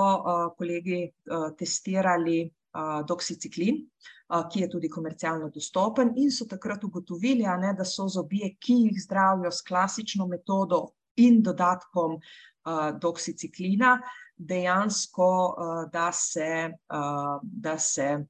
kolegi 0.58 1.08
testirali 1.60 2.52
doksiciklin, 3.08 3.80
ki 4.52 4.64
je 4.64 4.70
tudi 4.70 4.90
komercialno 4.90 5.50
dostopen 5.54 6.14
in 6.18 6.32
so 6.32 6.48
takrat 6.50 6.84
ugotovili, 6.84 7.46
ne, 7.62 7.74
da 7.78 7.86
so 7.86 8.08
zobje, 8.10 8.56
ki 8.60 8.80
jih 8.88 9.02
zdravijo 9.04 9.52
s 9.52 9.62
klasično 9.62 10.28
metodo 10.28 10.88
in 11.22 11.42
dodatkom 11.44 12.18
doksiciklina, 13.00 13.98
dejansko, 14.38 15.30
da 15.92 16.12
se, 16.12 16.72
da 17.42 17.78
se 17.78 18.26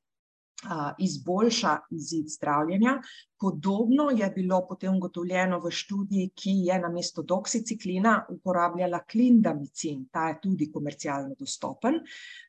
izboljša 0.97 1.77
izid 1.91 2.27
zdravljenja. 2.27 3.01
Podobno 3.43 4.05
je 4.15 4.29
bilo 4.35 4.61
potem 4.67 4.95
ugotovljeno 4.95 5.57
v 5.59 5.67
študiji, 5.71 6.29
ki 6.31 6.51
je 6.63 6.77
namesto 6.79 7.25
doksiciklina 7.27 8.13
uporabljala 8.31 9.01
klindamicin, 9.03 10.05
ta 10.11 10.29
je 10.29 10.37
tudi 10.45 10.69
komercialno 10.71 11.35
dostopen, 11.39 11.97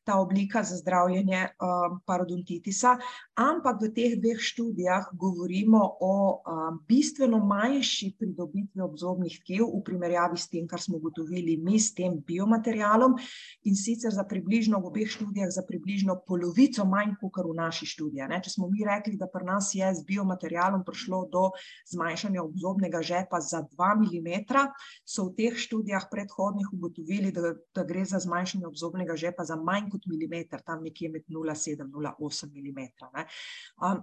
ta 0.04 0.20
oblika 0.20 0.62
za 0.62 0.76
zdravljenje 0.76 1.48
parodontitisa, 2.06 2.92
ampak 3.34 3.82
v 3.82 3.88
teh 3.96 4.14
dveh 4.20 4.38
študijah 4.38 5.08
govorimo 5.18 5.80
o 6.00 6.12
bistveno 6.86 7.40
manjši 7.42 8.12
pridobitvi 8.18 8.84
obzobnih 8.86 9.40
tkiv 9.42 9.64
v 9.72 9.82
primerjavi 9.82 10.38
s 10.38 10.46
tem, 10.52 10.68
kar 10.70 10.78
smo 10.78 11.02
ugotovili 11.02 11.56
mi 11.56 11.80
s 11.80 11.90
tem 11.94 12.20
biomaterialom, 12.22 13.18
in 13.66 13.74
sicer 13.74 14.14
za 14.14 14.22
približno 14.30 14.78
v 14.78 14.92
obeh 14.92 15.10
študijah 15.10 15.50
za 15.50 15.66
približno 15.66 16.20
polovico 16.22 16.86
manj 16.86 17.16
kakor 17.18 17.50
v 17.50 17.58
naši 17.64 17.90
študiji, 17.96 18.30
če 18.46 18.54
smo 18.54 18.70
mi 18.70 18.86
rekli, 18.86 19.18
da 19.18 19.26
pri 19.26 19.50
nas 19.50 19.74
je 19.74 19.90
z 19.90 20.06
biomaterialom 20.06 20.83
prišlo 20.84 21.24
do 21.32 21.44
zmanjšanja 21.90 22.42
obzobnega 22.42 23.02
žepa 23.02 23.40
za 23.40 23.62
dva 23.72 23.94
milimetra, 23.98 24.66
so 25.04 25.28
v 25.28 25.34
teh 25.38 25.58
študijah 25.58 26.08
predhodnih 26.10 26.68
ugotovili, 26.72 27.32
da, 27.32 27.54
da 27.74 27.84
gre 27.84 28.04
za 28.04 28.20
zmanjšanje 28.22 28.66
obzobnega 28.66 29.16
žepa 29.16 29.44
za 29.44 29.56
manj 29.56 29.90
kot 29.92 30.06
milimeter, 30.10 30.62
tam 30.62 30.82
nekje 30.84 31.10
med 31.10 31.24
nula 31.28 31.54
sedem, 31.54 31.90
nula 31.90 32.14
osem 32.18 32.52
milimetra, 32.54 33.10
ne. 33.14 33.26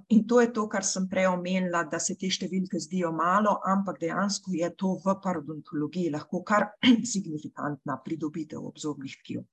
in 0.10 0.26
to 0.28 0.41
je 0.41 0.52
to, 0.54 0.67
kar 0.70 0.86
sem 0.86 1.08
prej 1.10 1.28
omenila, 1.32 1.84
da 1.84 2.00
se 2.00 2.15
te 2.15 2.30
številke 2.30 2.80
zdijo 2.80 3.12
malo, 3.15 3.58
ampak 3.67 4.00
dejansko 4.02 4.56
je 4.56 4.70
to 4.78 4.96
v 5.06 5.17
parodontologiji 5.24 6.12
lahko 6.13 6.44
kar 6.44 6.72
signifikantna 7.13 8.00
pridobitev 8.06 8.65
obzobnih 8.72 9.17
tkiv. 9.22 9.46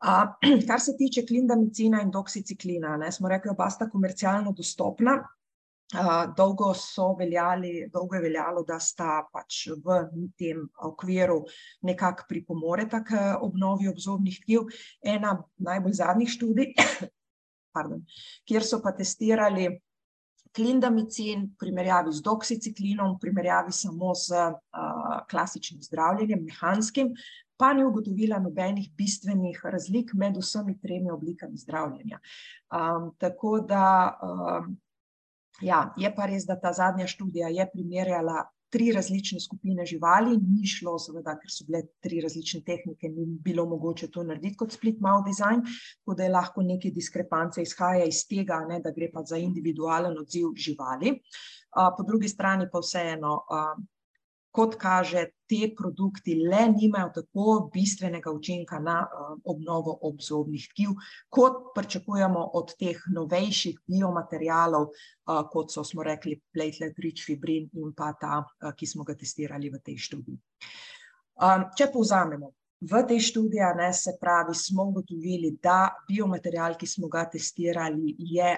kar 0.68 0.80
se 0.80 0.96
tiče 0.96 1.26
klindamicina 1.26 2.00
in 2.02 2.10
doksiciklina, 2.10 2.96
ne, 2.96 3.12
smo 3.12 3.28
rekli, 3.28 3.50
oba 3.52 3.68
sta 3.70 3.88
komercialno 3.90 4.52
dostopna, 4.56 5.18
dolgo 6.36 6.70
so 6.74 7.14
veljali, 7.18 7.88
dolgo 7.92 8.14
je 8.14 8.22
veljalo, 8.22 8.62
da 8.66 8.78
sta 8.78 9.24
pač 9.32 9.66
v 9.84 10.00
tem 10.38 10.62
okviru 10.86 11.42
nekako 11.82 12.28
pripomoreta 12.28 13.02
k 13.04 13.34
obnovi 13.42 13.88
obzobnih 13.90 14.38
tkiv. 14.42 14.70
Ena 15.02 15.36
najbolj 15.58 15.98
zadnjih 15.98 16.30
študij, 16.30 16.74
pardon, 17.74 18.04
kjer 18.46 18.66
so 18.66 18.80
pa 18.82 18.94
testirali 18.94 19.68
klindamicin 20.54 21.44
v 21.46 21.58
primerjavi 21.58 22.12
z 22.12 22.22
doksiciklinom, 22.26 23.14
v 23.16 23.22
primerjavi 23.22 23.72
samo 23.72 24.14
s 24.14 24.34
klasičnim 25.30 25.82
zdravljenjem, 25.82 26.42
mehanskim, 26.44 27.14
pa 27.60 27.72
ni 27.76 27.84
ugotovila 27.84 28.38
nobenih 28.40 28.88
bistvenih 28.96 29.60
razlik 29.64 30.14
med 30.14 30.38
vsemi 30.40 30.78
tremi 30.80 31.10
oblikami 31.10 31.58
zdravljenja. 31.58 32.18
tako 33.18 33.60
da, 33.60 34.16
ja, 35.62 35.82
je 35.96 36.10
pa 36.14 36.26
res, 36.30 36.46
da 36.48 36.56
ta 36.60 36.72
zadnja 36.72 37.06
študija 37.10 37.48
je 37.48 37.68
primerjala 37.72 38.44
tri 38.70 38.92
različne 38.94 39.40
skupine 39.40 39.84
živali, 39.86 40.36
ni 40.38 40.66
šlo 40.66 40.94
seveda, 41.02 41.34
ker 41.40 41.50
so 41.50 41.66
bile 41.66 41.82
tri 42.04 42.20
različne 42.22 42.60
tehnike, 42.66 43.08
ni 43.10 43.26
bilo 43.44 43.64
mogoče 43.66 44.08
to 44.14 44.22
narediti 44.22 44.56
kot 44.60 44.76
split 44.76 45.00
mouth 45.02 45.26
design, 45.26 45.64
tako 45.98 46.14
da 46.14 46.26
je 46.26 46.34
lahko 46.36 46.62
nekaj 46.62 46.94
diskrepance 46.94 47.62
izhaja 47.66 48.06
iz 48.06 48.22
tega, 48.30 48.60
ne, 48.68 48.78
da 48.84 48.94
gre 48.94 49.10
pa 49.12 49.24
za 49.26 49.40
individualen 49.42 50.18
odziv 50.18 50.54
živali. 50.56 51.18
po 51.96 52.02
drugi 52.06 52.28
strani 52.28 52.66
pa 52.72 52.78
vseeno, 52.82 53.34
kot 54.50 54.74
kaže, 54.80 55.24
ti 55.46 55.74
produkti 55.76 56.34
le 56.34 56.66
nimajo 56.70 57.10
tako 57.14 57.70
bistvenega 57.74 58.30
učinka 58.30 58.78
na 58.78 59.00
obnovo 59.44 59.96
obzobnih 60.02 60.68
tkiv, 60.72 60.94
kot 61.28 61.72
pričakujemo 61.74 62.44
od 62.54 62.74
teh 62.78 63.02
novejših 63.14 63.80
biomaterialov, 63.86 64.88
kot 65.52 65.74
so, 65.74 65.84
smo 65.84 66.06
rekli, 66.06 66.38
platelet-rich 66.54 67.24
fibrin 67.26 67.68
in 67.78 67.92
pa 67.96 68.12
ta, 68.20 68.44
ki 68.76 68.86
smo 68.86 69.04
ga 69.04 69.14
testirali 69.14 69.70
v 69.70 69.82
tej 69.84 69.98
študiji. 70.06 70.38
če 71.76 71.90
povzamemo. 71.92 72.52
V 72.80 73.02
tej 73.04 73.20
študiji, 73.20 73.60
ne, 73.76 73.92
se 73.92 74.14
pravi, 74.20 74.54
smo 74.56 74.86
ugotovili, 74.88 75.50
da 75.62 75.92
biomaterial, 76.08 76.78
ki 76.80 76.86
smo 76.88 77.10
ga 77.12 77.26
testirali, 77.28 78.14
je 78.18 78.54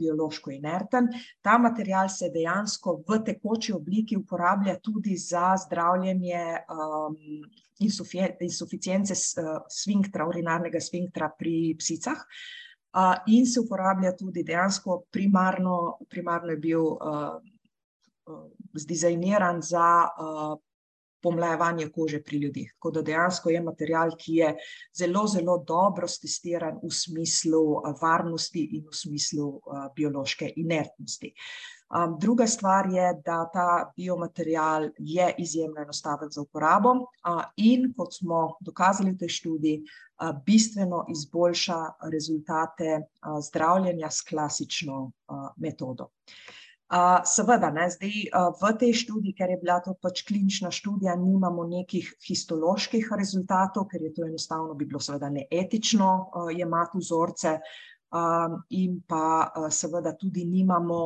biološko 0.00 0.50
inerten, 0.54 1.10
ta 1.44 1.58
material 1.60 2.08
se 2.08 2.30
dejansko 2.32 3.02
v 3.04 3.18
tekoči 3.26 3.74
obliki 3.76 4.16
uporablja 4.16 4.78
tudi 4.80 5.16
za 5.20 5.52
zdravljenje 5.66 6.44
insuficience 8.40 9.14
sfinktra, 9.68 10.24
urinarnega 10.24 10.80
sfinktra 10.80 11.28
pri 11.38 11.76
psicah. 11.78 12.24
in 13.26 13.46
se 13.46 13.60
uporablja 13.60 14.16
tudi 14.16 14.42
dejansko 14.42 15.02
primarno, 15.12 15.98
primarno 16.08 16.50
je 16.50 16.56
bil 16.56 16.80
zdizajniran 18.72 19.60
za 19.62 20.08
pomlajevanje 21.26 21.90
kože 21.90 22.22
pri 22.22 22.38
ljudeh. 22.46 22.72
Tako 22.76 22.94
da 22.94 23.02
dejansko 23.10 23.50
je 23.50 23.62
material, 23.66 24.14
ki 24.18 24.40
je 24.40 24.52
zelo, 24.94 25.26
zelo 25.26 25.58
dobro 25.66 26.06
testiran 26.06 26.78
v 26.82 26.90
smislu 26.94 27.62
varnosti 28.00 28.62
in 28.78 28.86
v 28.86 28.94
smislu 28.94 29.48
biološke 29.96 30.52
inertnosti. 30.56 31.32
Druga 32.18 32.46
stvar 32.50 32.88
je, 32.90 33.12
da 33.24 33.44
ta 33.52 33.92
biomaterial 33.96 34.88
je 34.98 35.28
izjemno 35.38 35.82
enostaven 35.82 36.30
za 36.30 36.42
uporabo 36.42 36.94
in 37.56 37.92
kot 37.96 38.14
smo 38.14 38.56
dokazali 38.60 39.12
v 39.14 39.18
tej 39.18 39.28
študiji, 39.28 39.82
bistveno 40.46 41.04
izboljša 41.12 41.78
rezultate 42.12 43.00
zdravljenja 43.48 44.10
s 44.10 44.26
klasično 44.26 45.12
metodo. 45.56 46.10
Seveda, 47.26 47.70
ne, 47.74 47.88
zdaj, 47.90 48.14
v 48.60 48.70
tej 48.78 48.92
študiji, 48.94 49.34
ker 49.34 49.50
je 49.50 49.58
bila 49.58 49.80
to 49.82 49.96
pač 49.98 50.22
klinična 50.28 50.70
študija, 50.70 51.16
nimamo 51.18 51.66
nekih 51.66 52.12
histoloških 52.28 53.10
rezultatov, 53.18 53.88
ker 53.90 54.02
je 54.02 54.14
to 54.14 54.26
enostavno 54.26 54.74
bi 54.74 54.86
bilo 54.86 55.00
seveda 55.02 55.30
neetično, 55.30 56.30
jemati 56.54 56.98
vzorce, 57.02 57.58
in 58.70 59.02
pa, 59.02 59.50
seveda 59.70 60.14
tudi 60.14 60.44
nimamo, 60.46 61.00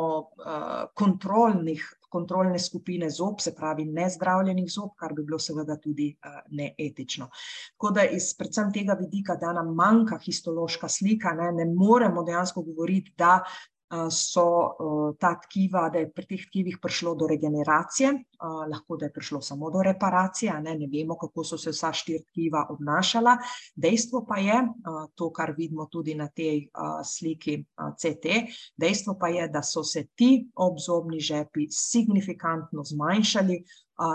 kontrolnih, 0.95 1.87
kontrolne 2.11 2.59
skupine 2.59 3.09
zob, 3.11 3.41
se 3.41 3.55
pravi 3.55 3.85
nezdravljenih 3.87 4.69
zob, 4.69 4.93
kar 4.99 5.15
bi 5.17 5.25
bilo 5.25 5.39
seveda 5.39 5.79
tudi, 5.81 6.11
neetično. 6.51 7.31
Tako 7.73 7.91
da 7.97 8.05
iz 8.05 8.35
predvsem 8.37 8.73
tega 8.75 8.99
vidika, 9.01 9.37
da 9.41 9.53
nam 9.57 9.75
manjka 9.75 10.19
histološka 10.21 10.89
slika, 10.89 11.33
ne, 11.39 11.53
ne 11.53 11.71
moremo 11.73 12.25
dejansko 12.27 12.63
govoriti, 12.69 13.15
da, 13.17 13.41
so, 14.11 14.47
ta 15.19 15.35
tkiva, 15.41 15.89
da 15.91 15.99
je 15.99 16.11
pri 16.13 16.27
teh 16.27 16.45
tkivih 16.47 16.79
prišlo 16.83 17.15
do 17.19 17.27
regeneracije, 17.27 18.13
lahko 18.71 18.97
da 18.97 19.09
je 19.09 19.13
prišlo 19.13 19.41
samo 19.43 19.71
do 19.71 19.83
reparacije, 19.83 20.55
ne, 20.63 20.75
ne 20.79 20.87
vemo, 20.87 21.17
kako 21.19 21.45
so 21.45 21.59
se 21.59 21.75
vsa 21.75 21.93
štiri 21.93 22.23
tkiva 22.31 22.67
obnašala, 22.71 23.37
dejstvo 23.77 24.25
pa 24.29 24.39
je, 24.39 24.61
to, 25.15 25.31
kar 25.33 25.55
vidimo 25.59 25.89
tudi 25.91 26.15
na 26.15 26.29
tej, 26.29 26.69
sliki, 27.05 27.65
CT, 27.99 28.41
dejstvo 28.77 29.17
pa 29.21 29.29
je, 29.29 29.49
da 29.49 29.63
so 29.63 29.83
se 29.85 30.07
ti 30.15 30.51
obzobni 30.55 31.21
žepi 31.21 31.67
signifikantno 31.71 32.85
zmanjšali, 32.85 33.65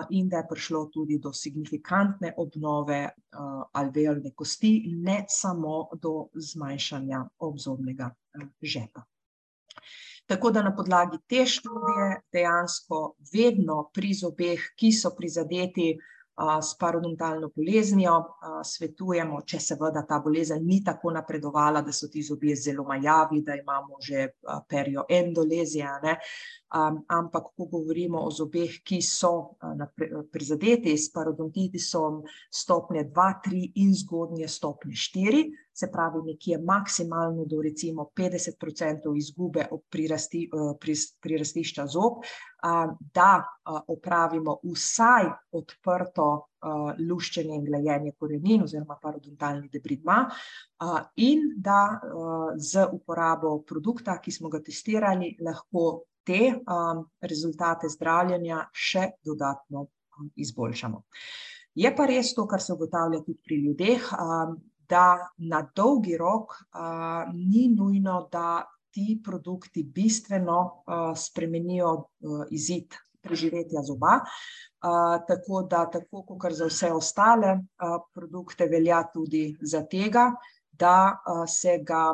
in 0.09 0.29
da 0.29 0.38
je 0.38 0.47
prišlo 0.49 0.88
tudi 0.93 1.19
do 1.21 1.33
signifikantne 1.33 2.33
obnove, 2.38 3.09
alveolne 3.73 4.31
kosti, 4.35 4.71
ne 4.97 5.25
samo 5.29 5.89
do 6.01 6.29
zmanjšanja 6.33 7.25
obzobnega, 7.39 8.09
žepa. 8.61 9.05
Tako 10.25 10.51
da 10.51 10.63
na 10.65 10.73
podlagi 10.75 11.19
te 11.29 11.45
študije 11.45 12.21
dejansko 12.33 13.15
vedno 13.33 13.89
pri 13.93 14.13
zobeh, 14.13 14.69
ki 14.79 14.91
so 14.91 15.13
prizadeti, 15.17 15.93
s 16.61 16.77
parodontalno 16.79 17.47
boleznijo, 17.55 18.15
svetujemo, 18.67 19.38
če 19.47 19.59
seveda 19.63 20.01
ta 20.07 20.19
bolezen 20.19 20.65
ni 20.67 20.81
tako 20.83 21.13
napredovala, 21.15 21.81
da 21.81 21.93
so 21.95 22.09
ti 22.11 22.23
zobje 22.23 22.57
zelo 22.59 22.83
majavi, 22.83 23.39
da 23.41 23.55
imamo 23.55 24.01
že, 24.03 24.27
perioendolezije, 24.67 25.85
a 25.88 25.99
ne, 26.75 27.01
ampak 27.07 27.43
ko 27.55 27.65
govorimo 27.71 28.19
o 28.27 28.31
zobeh, 28.31 28.81
ki 28.83 29.01
so, 29.01 29.55
prizadeti 30.31 30.97
s 30.97 31.11
parodontitisom 31.13 32.23
stopnje 32.51 33.03
dva, 33.11 33.39
tri 33.43 33.71
in 33.75 33.93
zgodnje 33.95 34.47
stopnje 34.47 34.95
štiri, 34.95 35.43
se 35.75 35.89
pravi 35.91 36.21
nekje 36.23 36.57
maksimalno 36.63 37.45
do 37.45 37.61
recimo 37.61 38.09
petdeset 38.15 38.59
procentov 38.59 39.17
izgube 39.17 39.67
ob 39.71 39.81
prirastišča 41.19 41.88
zob, 41.88 42.23
da, 43.13 43.31
opravimo 43.88 44.57
vsaj 44.63 45.29
odprto, 45.51 46.27
luščenje 46.99 47.55
in 47.55 47.65
glajenje 47.65 48.15
korenin 48.17 48.63
oziroma 48.63 48.97
parodontalni 49.01 49.69
debridma, 49.69 50.23
in 51.21 51.53
da, 51.57 51.99
z 52.57 52.88
uporabo 52.91 53.59
produkta, 53.67 54.19
ki 54.23 54.31
smo 54.31 54.49
ga 54.49 54.63
testirali, 54.63 55.35
lahko 55.43 56.05
te, 56.25 56.53
rezultate 57.21 57.89
zdravljenja 57.89 58.65
še 58.73 59.11
dodatno 59.25 59.88
izboljšamo. 60.35 61.03
Je 61.75 61.91
pa 61.95 62.05
res 62.07 62.31
to, 62.35 62.45
kar 62.47 62.61
se 62.63 62.73
ugotavlja 62.73 63.19
tudi 63.25 63.41
pri 63.43 63.57
ljudeh, 63.65 64.11
da 64.89 65.05
na 65.38 65.61
dolgi 65.75 66.15
rok, 66.17 66.55
ni 67.33 67.67
nujno, 67.73 68.27
da 68.31 68.63
ti 68.95 69.19
produkti 69.23 69.83
bistveno, 69.83 70.85
spremenijo, 71.19 71.95
izid 72.55 72.95
preživetja 73.25 73.81
zoba, 73.83 74.19
tako 75.27 75.63
da 75.69 75.83
tako 75.91 76.23
kakor 76.29 76.53
za 76.53 76.69
vse 76.69 76.91
ostale, 76.93 77.57
produkte 78.13 78.69
velja 78.71 79.01
tudi 79.13 79.49
za 79.61 79.83
tega, 79.89 80.29
da, 80.71 81.17
se 81.49 81.79
ga, 81.83 82.13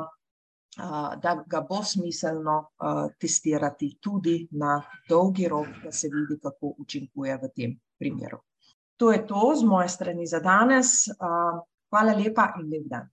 da 1.21 1.43
ga 1.47 1.61
bo 1.61 1.83
smiselno, 1.83 2.71
testirati 3.19 3.97
tudi 3.99 4.47
na 4.51 4.81
dolgi 5.09 5.47
rok, 5.47 5.67
da 5.83 5.91
se 5.91 6.07
vidi, 6.07 6.39
kako 6.39 6.75
učinkuje 6.79 7.37
v 7.37 7.49
tem 7.55 7.79
primeru. 7.99 8.39
To 8.97 9.11
je 9.11 9.27
to 9.27 9.53
z 9.55 9.65
moje 9.65 9.89
strani 9.89 10.27
za 10.27 10.39
danes, 10.39 11.09
hvala 11.89 12.13
lepa 12.15 12.53
in 12.59 12.69
lep 12.69 12.87
dan. 12.87 13.09